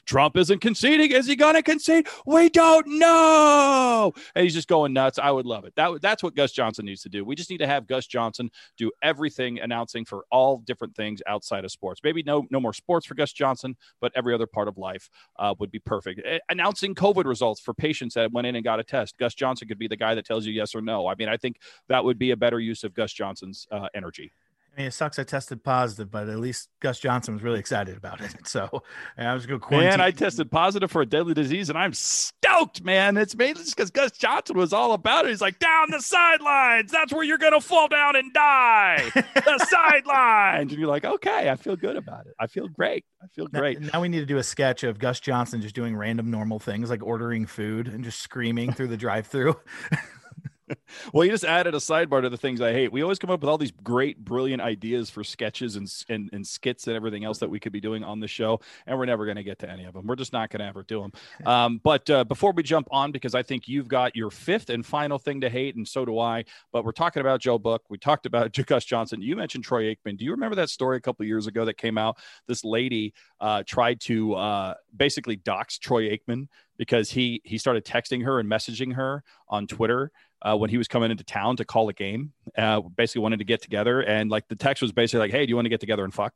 [0.06, 1.10] Trump isn't conceding.
[1.10, 2.08] Is he going to concede?
[2.26, 4.12] We don't know.
[4.34, 5.18] And he's just going nuts.
[5.18, 5.74] I would love it.
[5.76, 7.24] That that's what Gus Johnson needs to do.
[7.24, 11.64] We just need to have Gus Johnson do everything announcing for all different things outside
[11.64, 12.00] of sports.
[12.02, 15.54] Maybe no no more sports for Gus Johnson, but every other part of life uh,
[15.58, 16.20] would be perfect.
[16.48, 19.18] Announcing COVID results for patients that went in and got a test.
[19.18, 21.06] Gus Johnson could be the guy that tells you yes or no.
[21.06, 24.32] I mean, I think that would be a better use of Gus Johnson's uh, energy.
[24.74, 25.18] I mean, it sucks.
[25.18, 28.34] I tested positive, but at least Gus Johnson was really excited about it.
[28.46, 28.82] So
[29.16, 29.90] I was going to quarantine.
[29.90, 33.16] Man, I tested positive for a deadly disease, and I'm stoked, man.
[33.16, 35.30] It's mainly just because Gus Johnson was all about it.
[35.30, 36.92] He's like, down the sidelines.
[36.92, 39.10] That's where you're going to fall down and die.
[39.14, 40.72] the sidelines.
[40.72, 42.34] And you're like, okay, I feel good about it.
[42.38, 43.04] I feel great.
[43.22, 43.80] I feel great.
[43.80, 46.58] Now, now we need to do a sketch of Gus Johnson just doing random normal
[46.58, 49.56] things like ordering food and just screaming through the drive through.
[51.12, 52.92] well, you just added a sidebar to the things I hate.
[52.92, 56.46] We always come up with all these great, brilliant ideas for sketches and, and, and
[56.46, 59.24] skits and everything else that we could be doing on the show, and we're never
[59.24, 60.06] going to get to any of them.
[60.06, 61.12] We're just not going to ever do them.
[61.44, 64.84] Um, but uh, before we jump on, because I think you've got your fifth and
[64.84, 66.44] final thing to hate, and so do I.
[66.72, 67.82] But we're talking about Joe Buck.
[67.90, 69.20] We talked about Gus Johnson.
[69.20, 70.16] You mentioned Troy Aikman.
[70.16, 72.16] Do you remember that story a couple years ago that came out?
[72.46, 78.24] This lady uh, tried to uh, basically dox Troy Aikman because he he started texting
[78.24, 80.10] her and messaging her on Twitter
[80.44, 82.32] uh, when he was coming into town to call a game.
[82.56, 85.50] Uh, basically wanted to get together, and like the text was basically like, "Hey, do
[85.50, 86.34] you want to get together and fuck?"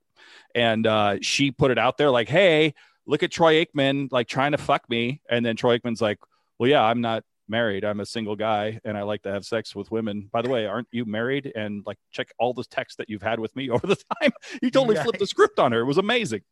[0.54, 2.74] And uh, she put it out there like, "Hey,
[3.06, 6.18] look at Troy Aikman like trying to fuck me," and then Troy Aikman's like,
[6.58, 7.82] "Well, yeah, I'm not." married.
[7.82, 10.28] I'm a single guy and i like to have sex with women.
[10.30, 11.50] By the way aren't you married?
[11.56, 14.32] And like check all the texts that you've had with me over the time.
[14.60, 15.80] He totally flipped the script on her.
[15.80, 16.42] It was amazing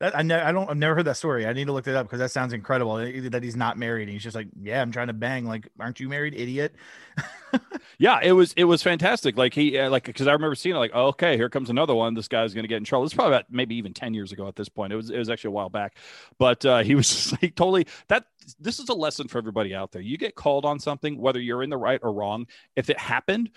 [0.00, 0.68] that, I, ne- I don't.
[0.70, 1.46] I've never heard that story.
[1.46, 2.96] I need to look it up because that sounds incredible.
[2.96, 4.04] That he's not married.
[4.04, 5.44] And he's just like, yeah, I'm trying to bang.
[5.44, 6.74] Like, aren't you married, idiot?
[7.98, 8.54] yeah, it was.
[8.56, 9.36] It was fantastic.
[9.36, 10.78] Like he, uh, like because I remember seeing it.
[10.78, 12.14] Like, oh, okay, here comes another one.
[12.14, 13.04] This guy's going to get in trouble.
[13.04, 14.90] It's probably about maybe even ten years ago at this point.
[14.90, 15.10] It was.
[15.10, 15.98] It was actually a while back,
[16.38, 18.24] but uh, he was like totally that.
[18.58, 20.00] This is a lesson for everybody out there.
[20.00, 22.46] You get called on something, whether you're in the right or wrong.
[22.74, 23.50] If it happened,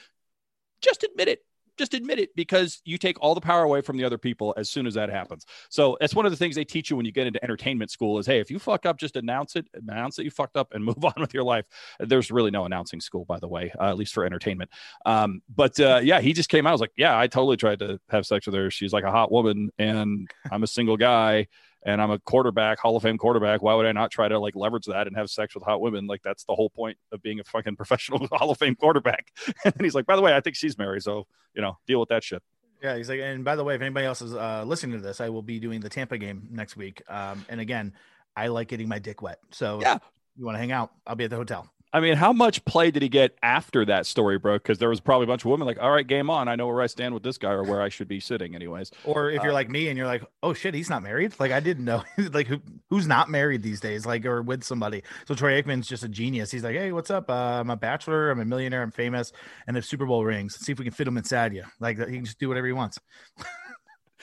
[0.81, 1.45] just admit it
[1.77, 4.69] just admit it because you take all the power away from the other people as
[4.69, 5.45] soon as that happens.
[5.69, 8.19] So that's one of the things they teach you when you get into entertainment school
[8.19, 10.83] is, hey, if you fuck up, just announce it, announce that you fucked up, and
[10.93, 11.65] move on with your life.
[11.99, 14.69] There's really no announcing school, by the way, uh, at least for entertainment.
[15.05, 16.69] Um, but uh, yeah, he just came out.
[16.69, 18.69] I was like, yeah, I totally tried to have sex with her.
[18.71, 21.47] She's like a hot woman, and I'm a single guy
[21.85, 23.61] and I'm a quarterback, Hall of Fame quarterback.
[23.61, 26.07] Why would I not try to like leverage that and have sex with hot women?
[26.07, 29.31] Like that's the whole point of being a fucking professional Hall of Fame quarterback.
[29.65, 32.09] and he's like, by the way, I think she's married, so you know, deal with
[32.09, 32.41] that shit.
[32.81, 35.21] Yeah, he's like, and by the way, if anybody else is uh, listening to this,
[35.21, 37.01] I will be doing the Tampa game next week.
[37.07, 37.93] Um, and again,
[38.35, 39.39] I like getting my dick wet.
[39.51, 39.99] So yeah,
[40.35, 40.91] you want to hang out?
[41.07, 41.69] I'll be at the hotel.
[41.95, 44.63] I mean, how much play did he get after that story broke?
[44.63, 46.47] Because there was probably a bunch of women like, all right, game on.
[46.47, 48.89] I know where I stand with this guy or where I should be sitting, anyways.
[49.05, 51.39] Or if you're uh, like me and you're like, oh shit, he's not married.
[51.39, 52.03] Like I didn't know.
[52.31, 54.07] like who who's not married these days?
[54.07, 55.03] Like or with somebody.
[55.27, 56.49] So Troy Aikman's just a genius.
[56.49, 57.29] He's like, hey, what's up?
[57.29, 58.31] Uh, I'm a bachelor.
[58.31, 58.81] I'm a millionaire.
[58.81, 59.31] I'm famous,
[59.67, 60.53] and have Super Bowl rings.
[60.55, 61.63] Let's see if we can fit him inside you.
[61.79, 62.97] Like he can just do whatever he wants.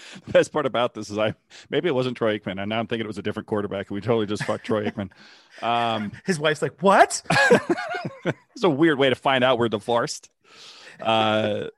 [0.26, 1.34] the best part about this is I
[1.68, 3.90] maybe it wasn't Troy Aikman, and now I'm thinking it was a different quarterback.
[3.90, 5.10] We totally just fucked Troy Aikman.
[5.62, 7.22] Um, His wife's like, "What?"
[8.24, 10.30] it's a weird way to find out we're divorced.
[11.00, 11.68] Uh,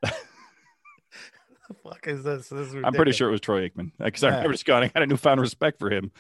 [1.83, 2.49] fuck is this?
[2.49, 4.29] this is I'm pretty sure it was Troy Aikman because yeah.
[4.29, 4.85] I remember just going.
[4.85, 6.11] I got a newfound respect for him.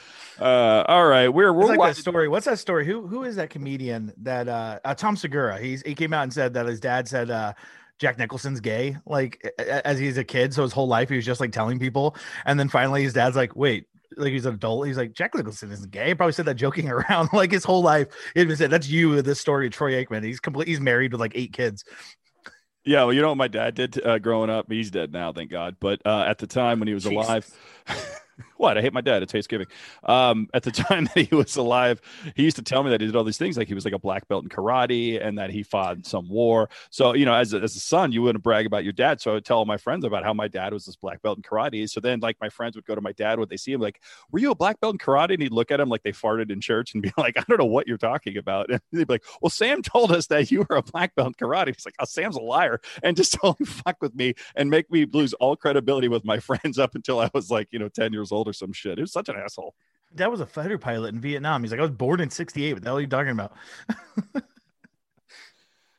[0.41, 2.29] Uh, all right, we're we're like that story.
[2.29, 2.87] What's that story?
[2.87, 5.59] Who who is that comedian that uh, uh, Tom Segura?
[5.59, 7.53] He's he came out and said that his dad said uh,
[7.99, 10.53] Jack Nicholson's gay, like as he's a kid.
[10.53, 13.37] So his whole life he was just like telling people, and then finally his dad's
[13.37, 14.87] like, "Wait, like he's an adult.
[14.87, 16.09] He's like Jack Nicholson isn't gay.
[16.09, 17.31] He probably said that joking around.
[17.33, 19.23] like his whole life, he even said that's you.
[19.23, 20.25] This story of Troy Aikman.
[20.25, 20.69] He's complete.
[20.69, 21.85] He's married with like eight kids.
[22.85, 24.67] Yeah, well, you know what my dad did uh, growing up.
[24.69, 25.77] He's dead now, thank God.
[25.79, 27.27] But uh, at the time when he was Jesus.
[27.27, 27.51] alive.
[28.57, 28.79] what?
[28.79, 29.23] I hate my dad.
[29.23, 29.67] It's Thanksgiving.
[30.05, 32.01] Um, at the time that he was alive,
[32.35, 33.95] he used to tell me that he did all these things, like he was like
[33.95, 36.69] a black belt in karate and that he fought some war.
[36.91, 39.21] So, you know, as a, as a son, you wouldn't brag about your dad.
[39.21, 41.39] So I would tell all my friends about how my dad was this black belt
[41.39, 41.89] in karate.
[41.89, 44.01] So then, like, my friends would go to my dad when they see him, like,
[44.31, 46.51] "Were you a black belt in karate?" And he'd look at him like they farted
[46.51, 49.15] in church and be like, "I don't know what you're talking about." And they'd be
[49.15, 51.97] like, "Well, Sam told us that you were a black belt in karate." He's like,
[51.99, 55.57] "Oh, Sam's a liar," and just totally fuck with me and make me lose all
[55.57, 58.53] credibility with my friends up until I was like, you know, ten years old or
[58.53, 58.99] some shit.
[58.99, 59.75] It was such an asshole.
[60.15, 61.63] That was a fighter pilot in Vietnam.
[61.63, 62.75] He's like, I was born in '68.
[62.75, 63.53] What the hell are you talking about?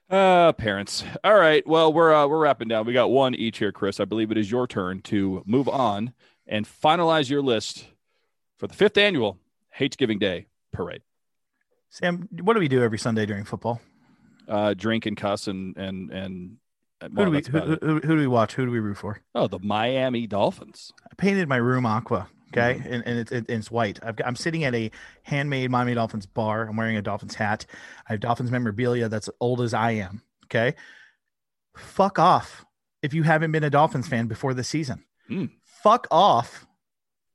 [0.10, 1.04] uh, parents.
[1.24, 1.66] All right.
[1.68, 2.86] Well, we're uh, we're wrapping down.
[2.86, 4.00] We got one each here, Chris.
[4.00, 6.14] I believe it is your turn to move on
[6.48, 7.88] and finalize your list
[8.58, 9.40] for the fifth annual
[9.72, 11.02] Hates Giving Day parade.
[11.90, 13.82] Sam, what do we do every Sunday during football?
[14.48, 16.58] Uh, drink and cuss and and and.
[17.12, 18.54] Well, who, do we, who, who, who, do we watch?
[18.54, 19.22] Who do we root for?
[19.36, 20.92] Oh, the Miami Dolphins.
[21.10, 22.30] I painted my room aqua.
[22.56, 22.94] Okay, mm-hmm.
[22.94, 24.00] and, and it's, it, it's white.
[24.04, 24.92] i am sitting at a
[25.24, 26.68] handmade Miami Dolphins bar.
[26.68, 27.66] I'm wearing a Dolphins hat.
[28.08, 30.22] I have Dolphins memorabilia that's old as I am.
[30.46, 30.76] Okay,
[31.76, 32.64] fuck off
[33.02, 35.04] if you haven't been a Dolphins fan before the season.
[35.30, 35.50] Mm.
[35.64, 36.68] Fuck off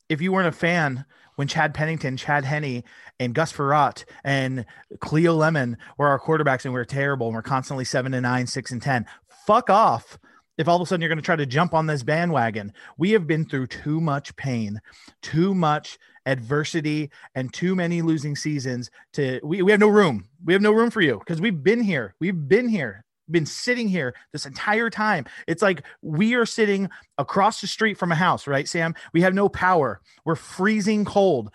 [0.09, 1.05] if you weren't a fan
[1.37, 2.83] when Chad Pennington, Chad Henne,
[3.21, 4.65] and Gus Frerotte and
[5.01, 8.47] Cleo Lemon were our quarterbacks and we are terrible and we're constantly seven and nine,
[8.47, 9.07] six and ten.
[9.49, 10.19] Fuck off.
[10.59, 13.13] If all of a sudden you're going to try to jump on this bandwagon, we
[13.13, 14.79] have been through too much pain,
[15.23, 20.29] too much adversity, and too many losing seasons to we, we have no room.
[20.45, 22.15] We have no room for you because we've been here.
[22.21, 25.25] We've been here been sitting here this entire time.
[25.47, 28.95] It's like we are sitting across the street from a house, right, Sam?
[29.15, 30.03] We have no power.
[30.27, 31.51] We're freezing cold.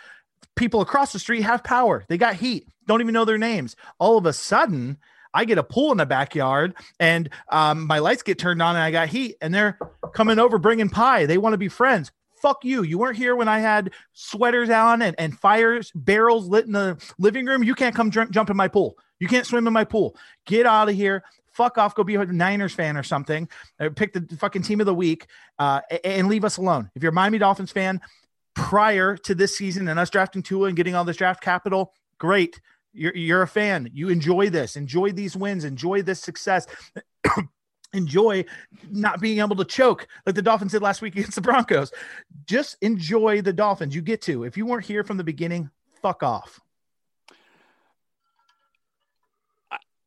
[0.55, 2.05] People across the street have power.
[2.09, 2.67] They got heat.
[2.87, 3.75] Don't even know their names.
[3.99, 4.97] All of a sudden,
[5.33, 8.83] I get a pool in the backyard and um, my lights get turned on and
[8.83, 9.77] I got heat and they're
[10.13, 11.25] coming over bringing pie.
[11.25, 12.11] They want to be friends.
[12.41, 12.83] Fuck you.
[12.83, 17.01] You weren't here when I had sweaters on and, and fires, barrels lit in the
[17.17, 17.63] living room.
[17.63, 18.97] You can't come jump, jump in my pool.
[19.19, 20.17] You can't swim in my pool.
[20.45, 21.23] Get out of here
[21.53, 23.47] fuck off, go be a Niners fan or something,
[23.79, 25.27] or pick the fucking team of the week,
[25.59, 26.89] uh, and leave us alone.
[26.95, 28.01] If you're a Miami Dolphins fan,
[28.55, 32.59] prior to this season and us drafting Tua and getting all this draft capital, great.
[32.93, 33.89] You're, you're a fan.
[33.93, 36.67] You enjoy this, enjoy these wins, enjoy this success.
[37.93, 38.43] enjoy
[38.89, 41.91] not being able to choke like the Dolphins did last week against the Broncos.
[42.45, 43.95] Just enjoy the Dolphins.
[43.95, 44.43] You get to.
[44.43, 45.69] If you weren't here from the beginning,
[46.01, 46.59] fuck off.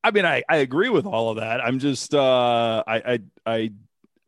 [0.04, 1.60] I mean, I, I agree with all of that.
[1.60, 3.72] I'm just, uh, I, I, I,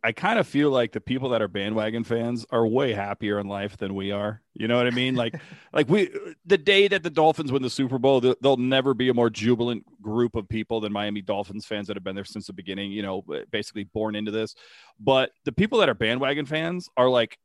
[0.03, 3.49] I kind of feel like the people that are bandwagon fans are way happier in
[3.49, 4.41] life than we are.
[4.55, 5.17] You know what I mean?
[5.17, 5.35] Like,
[5.73, 6.11] like we,
[6.47, 9.85] the day that the Dolphins win the Super Bowl, there'll never be a more jubilant
[10.01, 12.93] group of people than Miami Dolphins fans that have been there since the beginning.
[12.93, 14.55] You know, basically born into this.
[15.01, 17.37] But the people that are bandwagon fans are like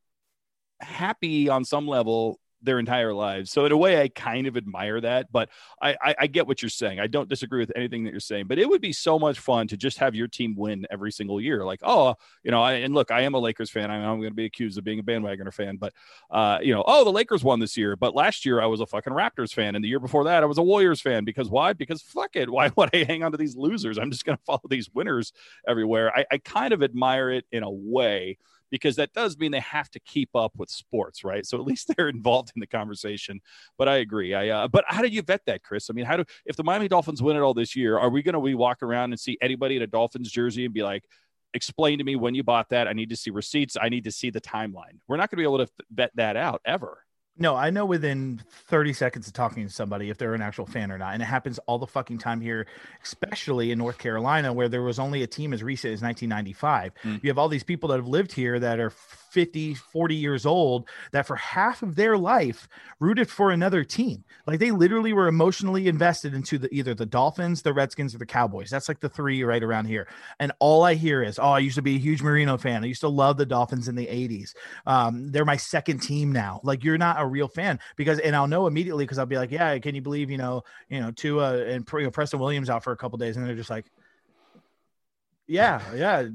[0.79, 3.51] happy on some level their entire lives.
[3.51, 5.31] So in a way, I kind of admire that.
[5.31, 5.49] But
[5.81, 6.99] I, I, I, get what you're saying.
[6.99, 8.47] I don't disagree with anything that you're saying.
[8.47, 11.41] But it would be so much fun to just have your team win every single
[11.41, 11.65] year.
[11.65, 13.91] Like, oh, you know, I, and look, I am a Lakers fan.
[13.91, 15.77] I am going to be accused of being a bandwagoner fan.
[15.77, 15.93] But
[16.31, 17.95] uh, you know, oh, the Lakers won this year.
[17.95, 20.45] But last year I was a fucking Raptors fan, and the year before that I
[20.45, 21.25] was a Warriors fan.
[21.25, 21.73] Because why?
[21.73, 22.49] Because fuck it.
[22.49, 23.97] Why would I hang on to these losers?
[23.97, 25.33] I'm just going to follow these winners
[25.67, 26.15] everywhere.
[26.15, 28.37] I, I kind of admire it in a way
[28.73, 31.45] because that does mean they have to keep up with sports, right?
[31.45, 33.39] So at least they're involved in the conversation.
[33.77, 34.33] But I agree.
[34.33, 35.91] I uh, but how do you vet that, Chris?
[35.91, 38.23] I mean, how do if the Miami Dolphins win it all this year, are we
[38.23, 41.05] going to be walk around and see anybody in a Dolphins jersey and be like?
[41.55, 42.87] Explain to me when you bought that.
[42.87, 43.77] I need to see receipts.
[43.79, 44.97] I need to see the timeline.
[45.07, 47.05] We're not going to be able to vet that out ever.
[47.37, 50.91] No, I know within 30 seconds of talking to somebody if they're an actual fan
[50.91, 51.13] or not.
[51.13, 52.67] And it happens all the fucking time here,
[53.03, 56.93] especially in North Carolina, where there was only a team as recent as 1995.
[57.03, 57.23] Mm.
[57.23, 58.91] You have all these people that have lived here that are
[59.33, 62.67] 50, 40 years old that for half of their life
[62.99, 64.23] rooted for another team.
[64.45, 68.27] Like they literally were emotionally invested into the either the Dolphins, the Redskins, or the
[68.27, 68.69] Cowboys.
[68.69, 70.07] That's like the three right around here.
[70.39, 72.83] And all I hear is, oh, I used to be a huge Marino fan.
[72.83, 74.53] I used to love the Dolphins in the 80s.
[74.85, 76.61] Um, they're my second team now.
[76.63, 79.51] Like you're not a real fan because, and I'll know immediately because I'll be like,
[79.51, 82.83] yeah, can you believe, you know, you know, Tua and you know, Preston Williams out
[82.83, 83.85] for a couple days, and they're just like,
[85.47, 86.27] yeah, yeah,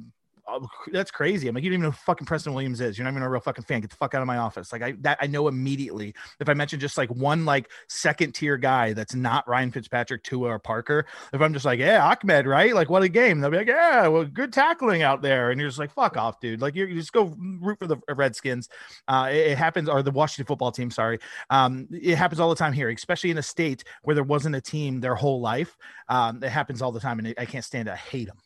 [0.93, 1.49] that's crazy.
[1.49, 2.97] I'm like, you don't even know who fucking Preston Williams is.
[2.97, 3.81] You're not even a real fucking fan.
[3.81, 4.73] Get the fuck out of my office.
[4.73, 6.15] Like I that I know immediately.
[6.41, 10.49] If I mention just like one like second tier guy that's not Ryan Fitzpatrick, Tua,
[10.49, 12.75] or Parker, if I'm just like, yeah, Ahmed, right?
[12.75, 13.41] Like what a game.
[13.41, 15.51] They'll be like, yeah, well, good tackling out there.
[15.51, 16.61] And you're just like, fuck off, dude.
[16.61, 18.69] Like you just go root for the Redskins.
[19.07, 20.91] Uh, it, it, happens, or the Washington football team.
[20.91, 21.19] Sorry,
[21.51, 24.61] um, it happens all the time here, especially in a state where there wasn't a
[24.61, 25.77] team their whole life.
[26.09, 27.93] Um, it happens all the time, and I can't stand it.
[27.93, 28.39] I hate them.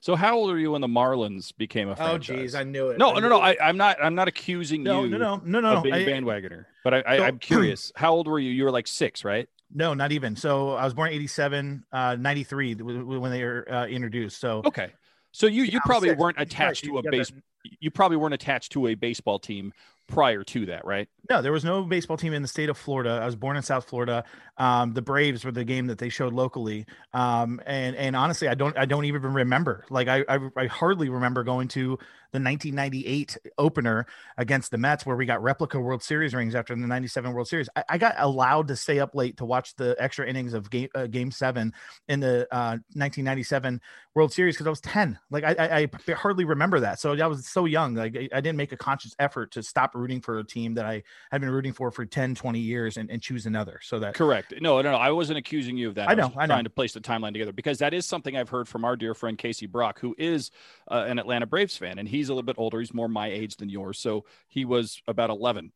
[0.00, 2.30] So how old are you when the Marlins became a franchise?
[2.30, 2.98] Oh, geez, I knew it.
[2.98, 3.40] No, no, no, no.
[3.40, 3.96] I, am not.
[4.02, 5.10] I'm not accusing no, you.
[5.10, 6.66] No, no, no, no, of being I, a bandwagoner.
[6.84, 7.92] But I, I, am curious.
[7.94, 8.50] How old were you?
[8.50, 9.48] You were like six, right?
[9.74, 10.36] No, not even.
[10.36, 14.38] So I was born 87, uh, 93 when they were uh, introduced.
[14.38, 14.92] So okay.
[15.32, 17.32] So you you probably weren't attached to a base.
[17.80, 19.72] You probably weren't attached to a baseball team
[20.12, 21.08] prior to that, right?
[21.30, 23.18] No, there was no baseball team in the state of Florida.
[23.22, 24.24] I was born in South Florida.
[24.58, 26.84] Um, the Braves were the game that they showed locally,
[27.14, 29.86] um, and and honestly, I don't I don't even remember.
[29.88, 31.98] Like I, I, I hardly remember going to
[32.32, 34.06] the 1998 opener
[34.36, 37.68] against the Mets, where we got replica World Series rings after the 97 World Series.
[37.76, 40.88] I, I got allowed to stay up late to watch the extra innings of game
[40.94, 41.72] uh, Game Seven
[42.08, 43.80] in the uh, 1997
[44.14, 45.18] World Series because I was 10.
[45.30, 47.00] Like I, I, I, hardly remember that.
[47.00, 47.94] So I was so young.
[47.94, 50.84] Like I, I didn't make a conscious effort to stop rooting for a team that
[50.84, 53.80] I had been rooting for for 10, 20 years and, and choose another.
[53.82, 54.52] So that correct.
[54.60, 54.96] No, no, no.
[54.96, 56.10] I wasn't accusing you of that.
[56.10, 56.32] I know.
[56.36, 56.54] I, I know.
[56.54, 59.14] Trying to place the timeline together because that is something I've heard from our dear
[59.14, 60.50] friend Casey Brock, who is
[60.90, 62.80] uh, an Atlanta Braves fan, and he's a little bit older.
[62.80, 65.72] He's more my age than yours, so he was about eleven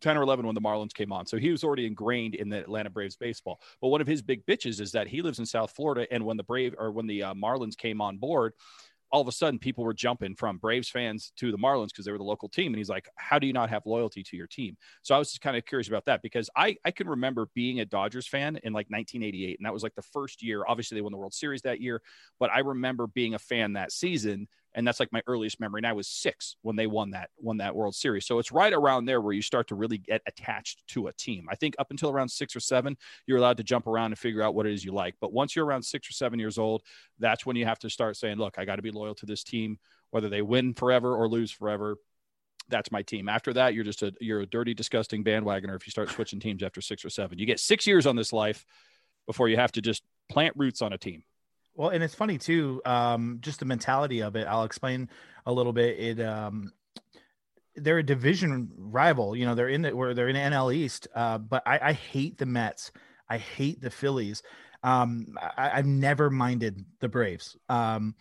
[0.00, 1.26] 10 or 11 when the Marlins came on.
[1.26, 3.60] So he was already ingrained in the Atlanta Braves baseball.
[3.80, 6.06] But one of his big bitches is that he lives in South Florida.
[6.10, 8.54] And when the Brave or when the uh, Marlins came on board,
[9.12, 12.12] all of a sudden people were jumping from Braves fans to the Marlins because they
[12.12, 12.68] were the local team.
[12.68, 14.76] And he's like, How do you not have loyalty to your team?
[15.02, 17.80] So I was just kind of curious about that because I, I can remember being
[17.80, 19.58] a Dodgers fan in like 1988.
[19.58, 20.62] And that was like the first year.
[20.66, 22.02] Obviously, they won the World Series that year.
[22.38, 25.80] But I remember being a fan that season and that's like my earliest memory.
[25.80, 28.26] And I was six when they won that won that World Series.
[28.26, 31.46] So it's right around there where you start to really get attached to a team.
[31.50, 32.96] I think up until around six or seven,
[33.26, 35.14] you're allowed to jump around and figure out what it is you like.
[35.20, 36.82] But once you're around six or seven years old,
[37.18, 39.42] that's when you have to start saying, "Look, I got to be loyal to this
[39.42, 39.78] team,
[40.10, 41.96] whether they win forever or lose forever."
[42.68, 43.28] That's my team.
[43.28, 46.62] After that, you're just a you're a dirty, disgusting bandwagoner if you start switching teams
[46.62, 47.38] after six or seven.
[47.38, 48.64] You get six years on this life
[49.26, 51.24] before you have to just plant roots on a team.
[51.74, 54.46] Well, and it's funny too, um, just the mentality of it.
[54.46, 55.08] I'll explain
[55.46, 55.98] a little bit.
[55.98, 56.72] It um,
[57.76, 59.36] they're a division rival.
[59.36, 61.08] You know, they're in the where they're in NL East.
[61.14, 62.92] Uh, but I, I hate the Mets.
[63.28, 64.42] I hate the Phillies.
[64.82, 67.56] Um, I, have never minded the Braves.
[67.68, 68.14] Um,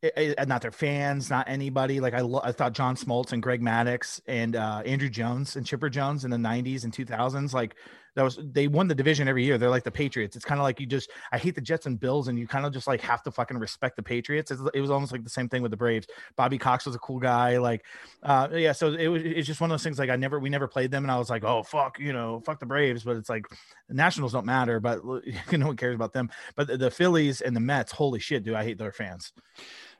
[0.00, 2.00] it, it, not their fans, not anybody.
[2.00, 5.66] Like I, lo- I thought John Smoltz and Greg Maddux and uh, Andruw Jones and
[5.66, 7.76] Chipper Jones in the '90s and 2000s, like
[8.14, 9.56] that was they won the division every year.
[9.56, 10.36] They're like the Patriots.
[10.36, 12.66] It's kind of like you just I hate the Jets and Bills, and you kind
[12.66, 14.50] of just like have to fucking respect the Patriots.
[14.50, 16.06] It's, it was almost like the same thing with the Braves.
[16.36, 17.56] Bobby Cox was a cool guy.
[17.58, 17.84] Like,
[18.22, 18.72] uh, yeah.
[18.72, 19.98] So it was it's just one of those things.
[19.98, 22.42] Like I never we never played them, and I was like, oh fuck, you know,
[22.44, 23.02] fuck the Braves.
[23.02, 23.46] But it's like
[23.88, 25.02] Nationals don't matter, but
[25.50, 26.30] you know who cares about them.
[26.54, 29.32] But the, the Phillies and the Mets, holy shit, do I hate their fans.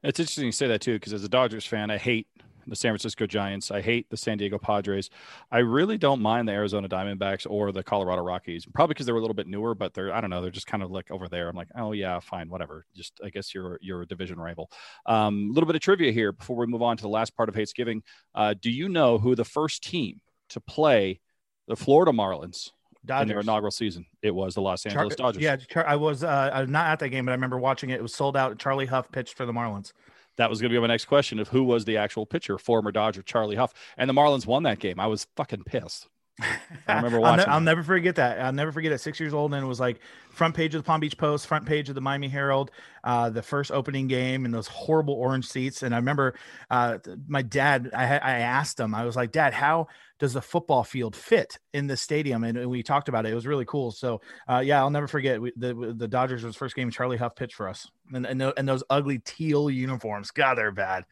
[0.03, 2.27] It's interesting you say that too, because as a Dodgers fan, I hate
[2.67, 3.71] the San Francisco Giants.
[3.71, 5.11] I hate the San Diego Padres.
[5.51, 8.67] I really don't mind the Arizona Diamondbacks or the Colorado Rockies.
[8.67, 10.41] Probably because they're a little bit newer, but they're I don't know.
[10.41, 11.49] They're just kind of like over there.
[11.49, 12.87] I'm like, oh yeah, fine, whatever.
[12.95, 14.71] Just I guess you're you're a division rival.
[15.07, 17.49] A um, little bit of trivia here before we move on to the last part
[17.49, 18.03] of Hatesgiving.
[18.35, 21.21] Uh, do you know who the first team to play
[21.69, 22.71] the Florida Marlins
[23.05, 23.23] Dodgers.
[23.23, 24.07] in their inaugural season.
[24.23, 25.43] It was the Los Angeles Char- Dodgers.
[25.43, 27.95] Yeah, Char- I was uh, not at that game, but I remember watching it.
[27.95, 28.59] It was sold out.
[28.59, 29.93] Charlie Hough pitched for the Marlins
[30.37, 32.93] that was going to be my next question of who was the actual pitcher, former
[32.93, 34.99] Dodger Charlie Hough, and the Marlins won that game.
[34.99, 36.09] I was fucking pissed.
[36.89, 37.41] I remember watching.
[37.41, 38.41] I'll, ne- I'll, never forget that.
[38.41, 38.99] I'll never forget it.
[38.99, 41.67] Six years old, and it was like front page of the Palm Beach Post, front
[41.67, 42.71] page of the Miami Herald,
[43.05, 45.83] uh, the first opening game, and those horrible orange seats.
[45.83, 46.35] And I remember
[46.71, 47.91] uh, my dad.
[47.95, 48.95] I, I asked him.
[48.95, 52.45] I was like, Dad, how does the football field fit in the stadium?
[52.45, 53.33] And we talked about it.
[53.33, 53.91] It was really cool.
[53.93, 56.91] So uh, yeah, I'll never forget we, the the Dodgers was first game.
[56.91, 60.31] Charlie Hough pitched for us, and and, and those ugly teal uniforms.
[60.31, 61.05] God, they're bad.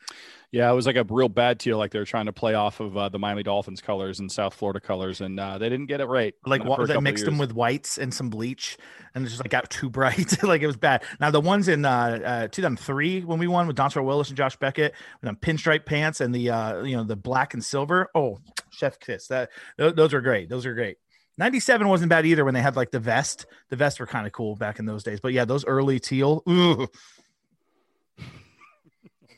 [0.53, 2.81] Yeah, it was like a real bad teal, like they were trying to play off
[2.81, 6.01] of uh, the Miami Dolphins colors and South Florida colors, and uh, they didn't get
[6.01, 6.35] it right.
[6.45, 8.77] Like what, they mixed them with whites and some bleach,
[9.15, 10.43] and it just like got too bright.
[10.43, 11.05] like it was bad.
[11.21, 14.57] Now the ones in uh, uh 2003 when we won with Dontrelle Willis and Josh
[14.57, 18.09] Beckett with them pinstripe pants and the uh, you know the black and silver.
[18.15, 18.39] Oh,
[18.71, 19.29] chef kiss.
[19.29, 20.49] That those are great.
[20.49, 20.97] Those are great.
[21.41, 23.47] 97 wasn't bad either when they had like the vest.
[23.71, 25.21] The vests were kind of cool back in those days.
[25.21, 26.45] But yeah, those early teal.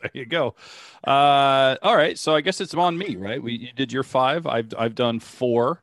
[0.03, 0.57] There you go.
[1.07, 3.41] Uh, all right, so I guess it's on me, right?
[3.41, 4.49] We you did your five.
[4.49, 5.81] I've I've done four.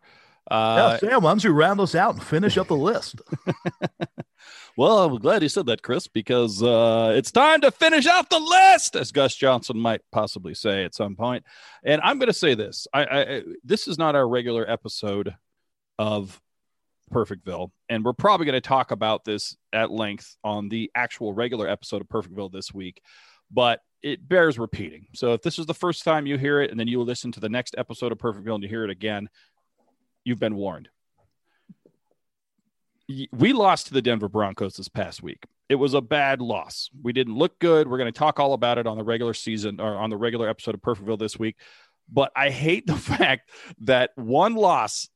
[0.51, 3.21] Uh, yeah, Sam, why don't you round us out and finish up the list?
[4.77, 8.39] well, I'm glad you said that, Chris, because uh, it's time to finish out the
[8.39, 11.45] list, as Gus Johnson might possibly say at some point.
[11.81, 15.33] And I'm going to say this: I, I this is not our regular episode
[15.99, 16.41] of
[17.13, 21.67] Perfectville, and we're probably going to talk about this at length on the actual regular
[21.67, 23.01] episode of Perfectville this week.
[23.51, 25.07] But it bears repeating.
[25.13, 27.39] So if this is the first time you hear it and then you listen to
[27.39, 29.27] the next episode of Perfectville and you hear it again,
[30.23, 30.89] you've been warned.
[33.31, 35.43] We lost to the Denver Broncos this past week.
[35.67, 36.89] It was a bad loss.
[37.01, 37.87] We didn't look good.
[37.87, 40.47] We're going to talk all about it on the regular season or on the regular
[40.47, 41.57] episode of Perfectville this week.
[42.11, 43.49] But I hate the fact
[43.81, 45.09] that one loss,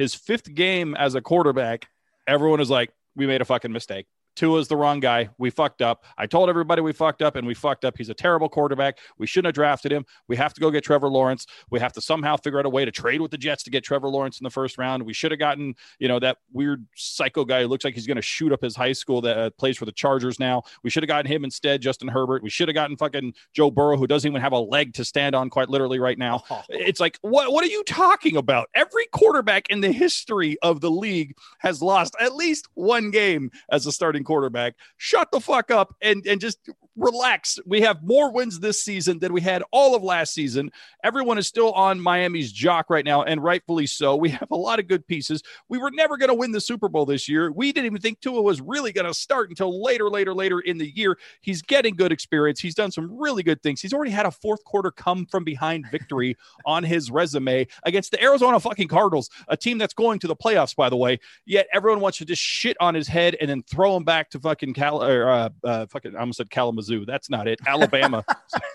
[0.00, 1.86] his fifth game as a quarterback,
[2.26, 4.06] everyone is like, we made a fucking mistake.
[4.36, 5.28] Tua's the wrong guy.
[5.38, 6.04] We fucked up.
[6.16, 7.96] I told everybody we fucked up and we fucked up.
[7.96, 8.98] He's a terrible quarterback.
[9.18, 10.04] We shouldn't have drafted him.
[10.28, 11.46] We have to go get Trevor Lawrence.
[11.70, 13.84] We have to somehow figure out a way to trade with the Jets to get
[13.84, 15.02] Trevor Lawrence in the first round.
[15.02, 18.16] We should have gotten, you know, that weird psycho guy who looks like he's going
[18.16, 20.62] to shoot up his high school that uh, plays for the Chargers now.
[20.82, 22.42] We should have gotten him instead, Justin Herbert.
[22.42, 25.34] We should have gotten fucking Joe Burrow, who doesn't even have a leg to stand
[25.34, 26.42] on quite literally right now.
[26.52, 26.62] Oh.
[26.68, 28.70] It's like, what, what are you talking about?
[28.74, 33.86] Every quarterback in the history of the league has lost at least one game as
[33.86, 36.58] a starting quarterback shut the fuck up and and just
[36.96, 37.58] relax.
[37.66, 40.70] We have more wins this season than we had all of last season.
[41.02, 44.16] Everyone is still on Miami's jock right now, and rightfully so.
[44.16, 45.42] We have a lot of good pieces.
[45.68, 47.50] We were never going to win the Super Bowl this year.
[47.50, 50.78] We didn't even think Tua was really going to start until later, later, later in
[50.78, 51.18] the year.
[51.40, 52.60] He's getting good experience.
[52.60, 53.80] He's done some really good things.
[53.80, 58.22] He's already had a fourth quarter come from behind victory on his resume against the
[58.22, 61.18] Arizona fucking Cardinals, a team that's going to the playoffs, by the way.
[61.46, 64.40] Yet everyone wants to just shit on his head and then throw him back to
[64.40, 67.04] fucking Cal or uh, uh, fucking I almost said Kalamazoo.
[67.04, 67.60] That's not it.
[67.66, 68.24] Alabama,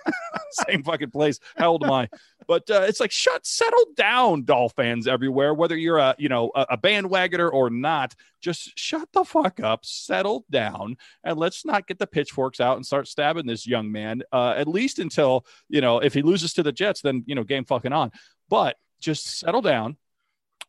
[0.51, 1.39] same fucking place.
[1.57, 2.09] How old am I?
[2.47, 5.53] But uh, it's like shut, settle down, Dolfans everywhere.
[5.53, 9.85] Whether you're a you know a, a bandwagoner or not, just shut the fuck up,
[9.85, 14.23] settle down, and let's not get the pitchforks out and start stabbing this young man.
[14.31, 17.43] Uh, at least until you know if he loses to the Jets, then you know
[17.43, 18.11] game fucking on.
[18.49, 19.97] But just settle down.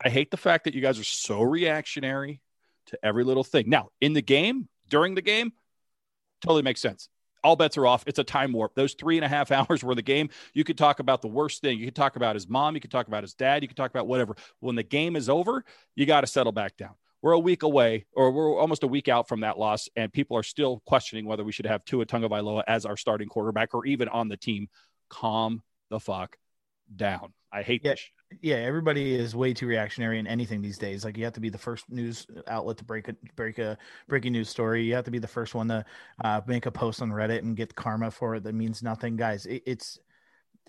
[0.05, 2.41] I hate the fact that you guys are so reactionary
[2.87, 3.69] to every little thing.
[3.69, 5.53] Now, in the game, during the game,
[6.43, 7.09] totally makes sense.
[7.45, 8.05] All bets are off.
[8.07, 8.75] It's a time warp.
[8.75, 10.31] Those three and a half hours were the game.
[10.55, 11.79] You could talk about the worst thing.
[11.79, 12.75] You could talk about his mom.
[12.75, 13.63] You could talk about his dad.
[13.63, 14.37] You could talk about whatever.
[14.61, 15.65] When the game is over,
[15.95, 16.95] you got to settle back down.
[17.23, 20.37] We're a week away, or we're almost a week out from that loss, and people
[20.37, 24.09] are still questioning whether we should have Tua Tagovailoa as our starting quarterback or even
[24.09, 24.69] on the team.
[25.09, 26.37] Calm the fuck
[26.95, 27.33] down.
[27.53, 28.11] I hate yeah, this.
[28.43, 31.05] Yeah, everybody is way too reactionary in anything these days.
[31.05, 34.33] Like you have to be the first news outlet to break a break a breaking
[34.33, 34.83] news story.
[34.83, 35.85] You have to be the first one to
[36.25, 39.47] uh, make a post on Reddit and get karma for it that means nothing, guys.
[39.47, 40.01] It, it's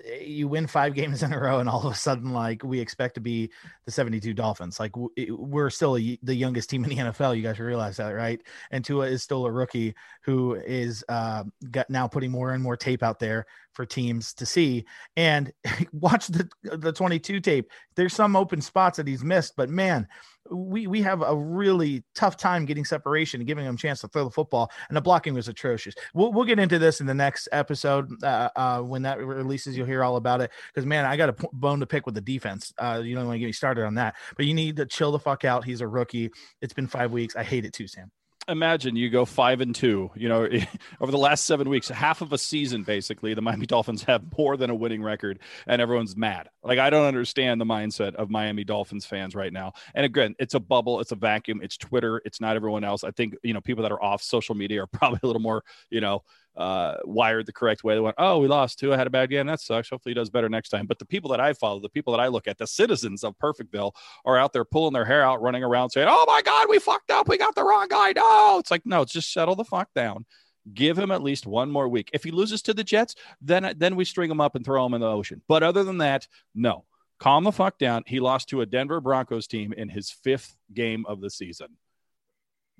[0.05, 3.15] you win five games in a row and all of a sudden like we expect
[3.15, 3.51] to be
[3.85, 4.79] the 72 dolphins.
[4.79, 8.41] Like we're still a, the youngest team in the nfl you guys realize that right?
[8.71, 12.77] And tua is still a rookie who is uh, got now putting more and more
[12.77, 14.85] tape out there for teams to see.
[15.15, 15.51] And
[15.91, 17.71] watch the the 22 tape.
[17.95, 20.07] There's some open spots that he's missed but man
[20.51, 24.07] we we have a really tough time getting separation and giving him a chance to
[24.07, 25.95] throw the football, and the blocking was atrocious.
[26.13, 29.77] We'll, we'll get into this in the next episode uh, uh, when that releases.
[29.77, 32.21] You'll hear all about it because man, I got a bone to pick with the
[32.21, 32.73] defense.
[32.77, 35.11] Uh, you don't want to get me started on that, but you need to chill
[35.11, 35.63] the fuck out.
[35.63, 36.31] He's a rookie.
[36.61, 37.35] It's been five weeks.
[37.35, 38.11] I hate it too, Sam
[38.47, 40.11] imagine you go five and two.
[40.15, 40.47] You know,
[41.01, 44.57] over the last seven weeks, half of a season, basically, the Miami Dolphins have more
[44.57, 46.49] than a winning record, and everyone's mad.
[46.63, 49.73] Like, I don't understand the mindset of Miami Dolphins fans right now.
[49.93, 53.03] And again, it's a bubble, it's a vacuum, it's Twitter, it's not everyone else.
[53.03, 55.63] I think, you know, people that are off social media are probably a little more,
[55.89, 56.23] you know,
[56.57, 57.93] uh, wired the correct way.
[57.93, 58.93] They went, oh, we lost two.
[58.93, 59.45] I had a bad game.
[59.45, 59.89] That sucks.
[59.89, 60.87] Hopefully he does better next time.
[60.87, 63.37] But the people that I follow, the people that I look at, the citizens of
[63.37, 63.93] Perfectville
[64.25, 67.11] are out there pulling their hair out, running around saying, oh my God, we fucked
[67.11, 67.29] up.
[67.29, 68.13] We got the wrong guy.
[68.15, 70.25] No, it's like, no, just settle the fuck down.
[70.73, 72.09] Give him at least one more week.
[72.11, 74.95] If he loses to the Jets, then then we string him up and throw him
[74.95, 75.41] in the ocean.
[75.47, 76.85] But other than that, no.
[77.19, 78.03] Calm the fuck down.
[78.05, 81.77] He lost to a Denver Broncos team in his fifth game of the season.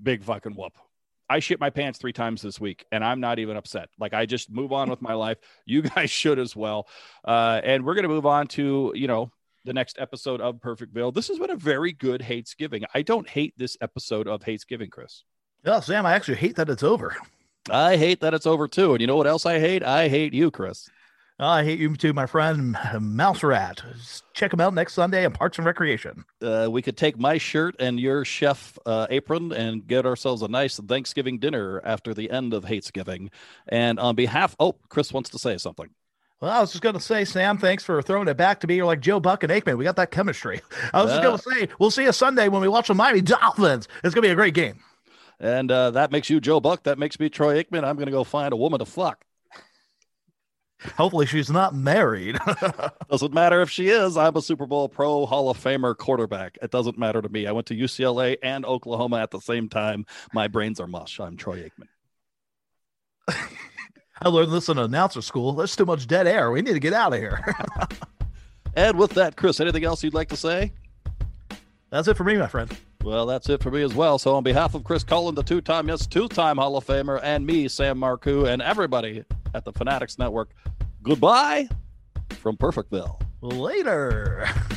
[0.02, 0.74] Big fucking whoop.
[1.30, 3.90] I shit my pants three times this week, and I'm not even upset.
[4.00, 5.38] Like I just move on with my life.
[5.66, 6.88] You guys should as well.
[7.26, 9.32] Uh, and we're gonna move on to you know
[9.66, 11.14] the next episode of Perfectville.
[11.14, 12.84] This has been a very good Hates Giving.
[12.94, 15.24] I don't hate this episode of Hates Giving, Chris.
[15.66, 17.18] Yeah, Sam, I actually hate that it's over.
[17.70, 18.94] I hate that it's over too.
[18.94, 19.84] And you know what else I hate?
[19.84, 20.90] I hate you, Chris.
[21.40, 23.84] Oh, I hate you too, my friend Mouse Rat.
[24.34, 26.26] Check him out next Sunday on Parks and Recreation.
[26.42, 30.48] Uh, we could take my shirt and your chef uh, apron and get ourselves a
[30.48, 33.30] nice Thanksgiving dinner after the end of Hatesgiving.
[33.68, 35.90] And on behalf, oh, Chris wants to say something.
[36.42, 38.78] Well, I was just going to say, Sam, thanks for throwing it back to me.
[38.78, 39.78] You're like Joe Buck and Aikman.
[39.78, 40.62] We got that chemistry.
[40.92, 42.96] I was uh, just going to say, we'll see you Sunday when we watch the
[42.96, 43.88] Miami Dolphins.
[44.04, 44.80] It's going to be a great game.
[45.40, 46.82] And uh, that makes you Joe Buck.
[46.84, 47.84] That makes me Troy Aikman.
[47.84, 49.24] I'm going to go find a woman to fuck.
[50.96, 52.38] Hopefully, she's not married.
[53.10, 54.16] doesn't matter if she is.
[54.16, 56.58] I'm a Super Bowl Pro Hall of Famer quarterback.
[56.62, 57.48] It doesn't matter to me.
[57.48, 60.06] I went to UCLA and Oklahoma at the same time.
[60.34, 61.20] My brains are mush.
[61.20, 61.88] I'm Troy Aikman.
[64.22, 65.54] I learned this in announcer school.
[65.54, 66.52] There's too much dead air.
[66.52, 67.44] We need to get out of here.
[68.76, 70.74] and with that, Chris, anything else you'd like to say?
[71.90, 72.76] That's it for me, my friend.
[73.08, 74.20] Well, that's it for me as well.
[74.20, 77.22] So, on behalf of Chris Cullen, the two time, yes, two time Hall of Famer,
[77.24, 80.50] and me, Sam Marcoux, and everybody at the Fanatics Network,
[81.04, 81.70] goodbye
[82.32, 83.18] from Perfectville.
[83.40, 84.50] Later.